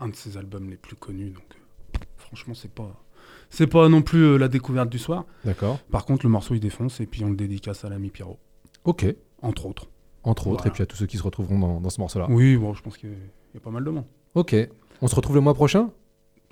un 0.00 0.08
de 0.08 0.16
ses 0.16 0.38
albums 0.38 0.70
les 0.70 0.76
plus 0.76 0.96
connus. 0.96 1.28
Donc 1.30 1.44
franchement 2.16 2.54
c'est 2.54 2.72
pas 2.72 3.04
c'est 3.54 3.66
pas 3.68 3.88
non 3.88 4.02
plus 4.02 4.22
euh, 4.24 4.36
la 4.38 4.48
découverte 4.48 4.88
du 4.88 4.98
soir. 4.98 5.24
d'accord, 5.44 5.78
Par 5.90 6.04
contre 6.04 6.26
le 6.26 6.30
morceau 6.30 6.54
il 6.54 6.60
défonce 6.60 7.00
et 7.00 7.06
puis 7.06 7.22
on 7.24 7.28
le 7.30 7.36
dédicace 7.36 7.84
à 7.84 7.88
l'ami 7.88 8.10
Pierrot 8.10 8.38
ok, 8.84 9.06
entre 9.42 9.66
autres. 9.66 9.88
entre 10.24 10.48
autres, 10.48 10.62
Voilà. 10.62 10.68
et 10.68 10.72
puis 10.72 10.82
à 10.82 10.86
tous 10.86 10.96
ceux 10.96 11.06
qui 11.06 11.16
se 11.18 11.22
retrouveront 11.22 11.58
dans, 11.58 11.80
dans 11.80 11.90
ce 11.90 12.00
morceau-là. 12.00 12.26
Oui 12.30 12.56
bon 12.56 12.74
je 12.74 12.82
pense 12.82 12.96
qu'il 12.96 13.10
y 13.10 13.12
a- 13.12 13.16
il 13.16 13.54
y 13.54 13.58
a 13.58 13.60
pas 13.60 13.70
mal 13.70 13.84
de 13.84 13.90
monde. 13.90 14.04
Ok. 14.34 14.56
On 15.02 15.06
se 15.08 15.14
retrouve 15.14 15.34
le 15.36 15.42
mois 15.42 15.52
prochain? 15.54 15.90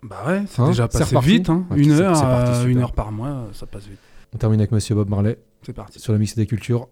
Bah 0.02 0.16
ouais 0.26 0.42
c'est 0.46 0.60
Hein? 0.60 0.68
déjà 0.68 0.86
passé 0.88 1.16
vite. 1.20 1.48
hein. 1.50 1.66
Ok, 1.70 1.78
une 1.78 1.92
heure 1.92 2.12
parti, 2.12 2.70
une 2.70 2.78
heure 2.78 2.92
par 2.92 3.10
mois 3.10 3.46
ça 3.52 3.66
passe 3.66 3.86
vite. 3.86 3.98
On 4.34 4.38
termine 4.38 4.60
avec 4.60 4.70
Monsieur 4.70 4.94
Bob 4.94 5.08
Marley 5.08 5.38
C'est 5.62 5.72
parti. 5.72 5.98
sur 5.98 6.12
le 6.12 6.18
mix 6.18 6.36
des 6.36 6.46
cultures. 6.46 6.88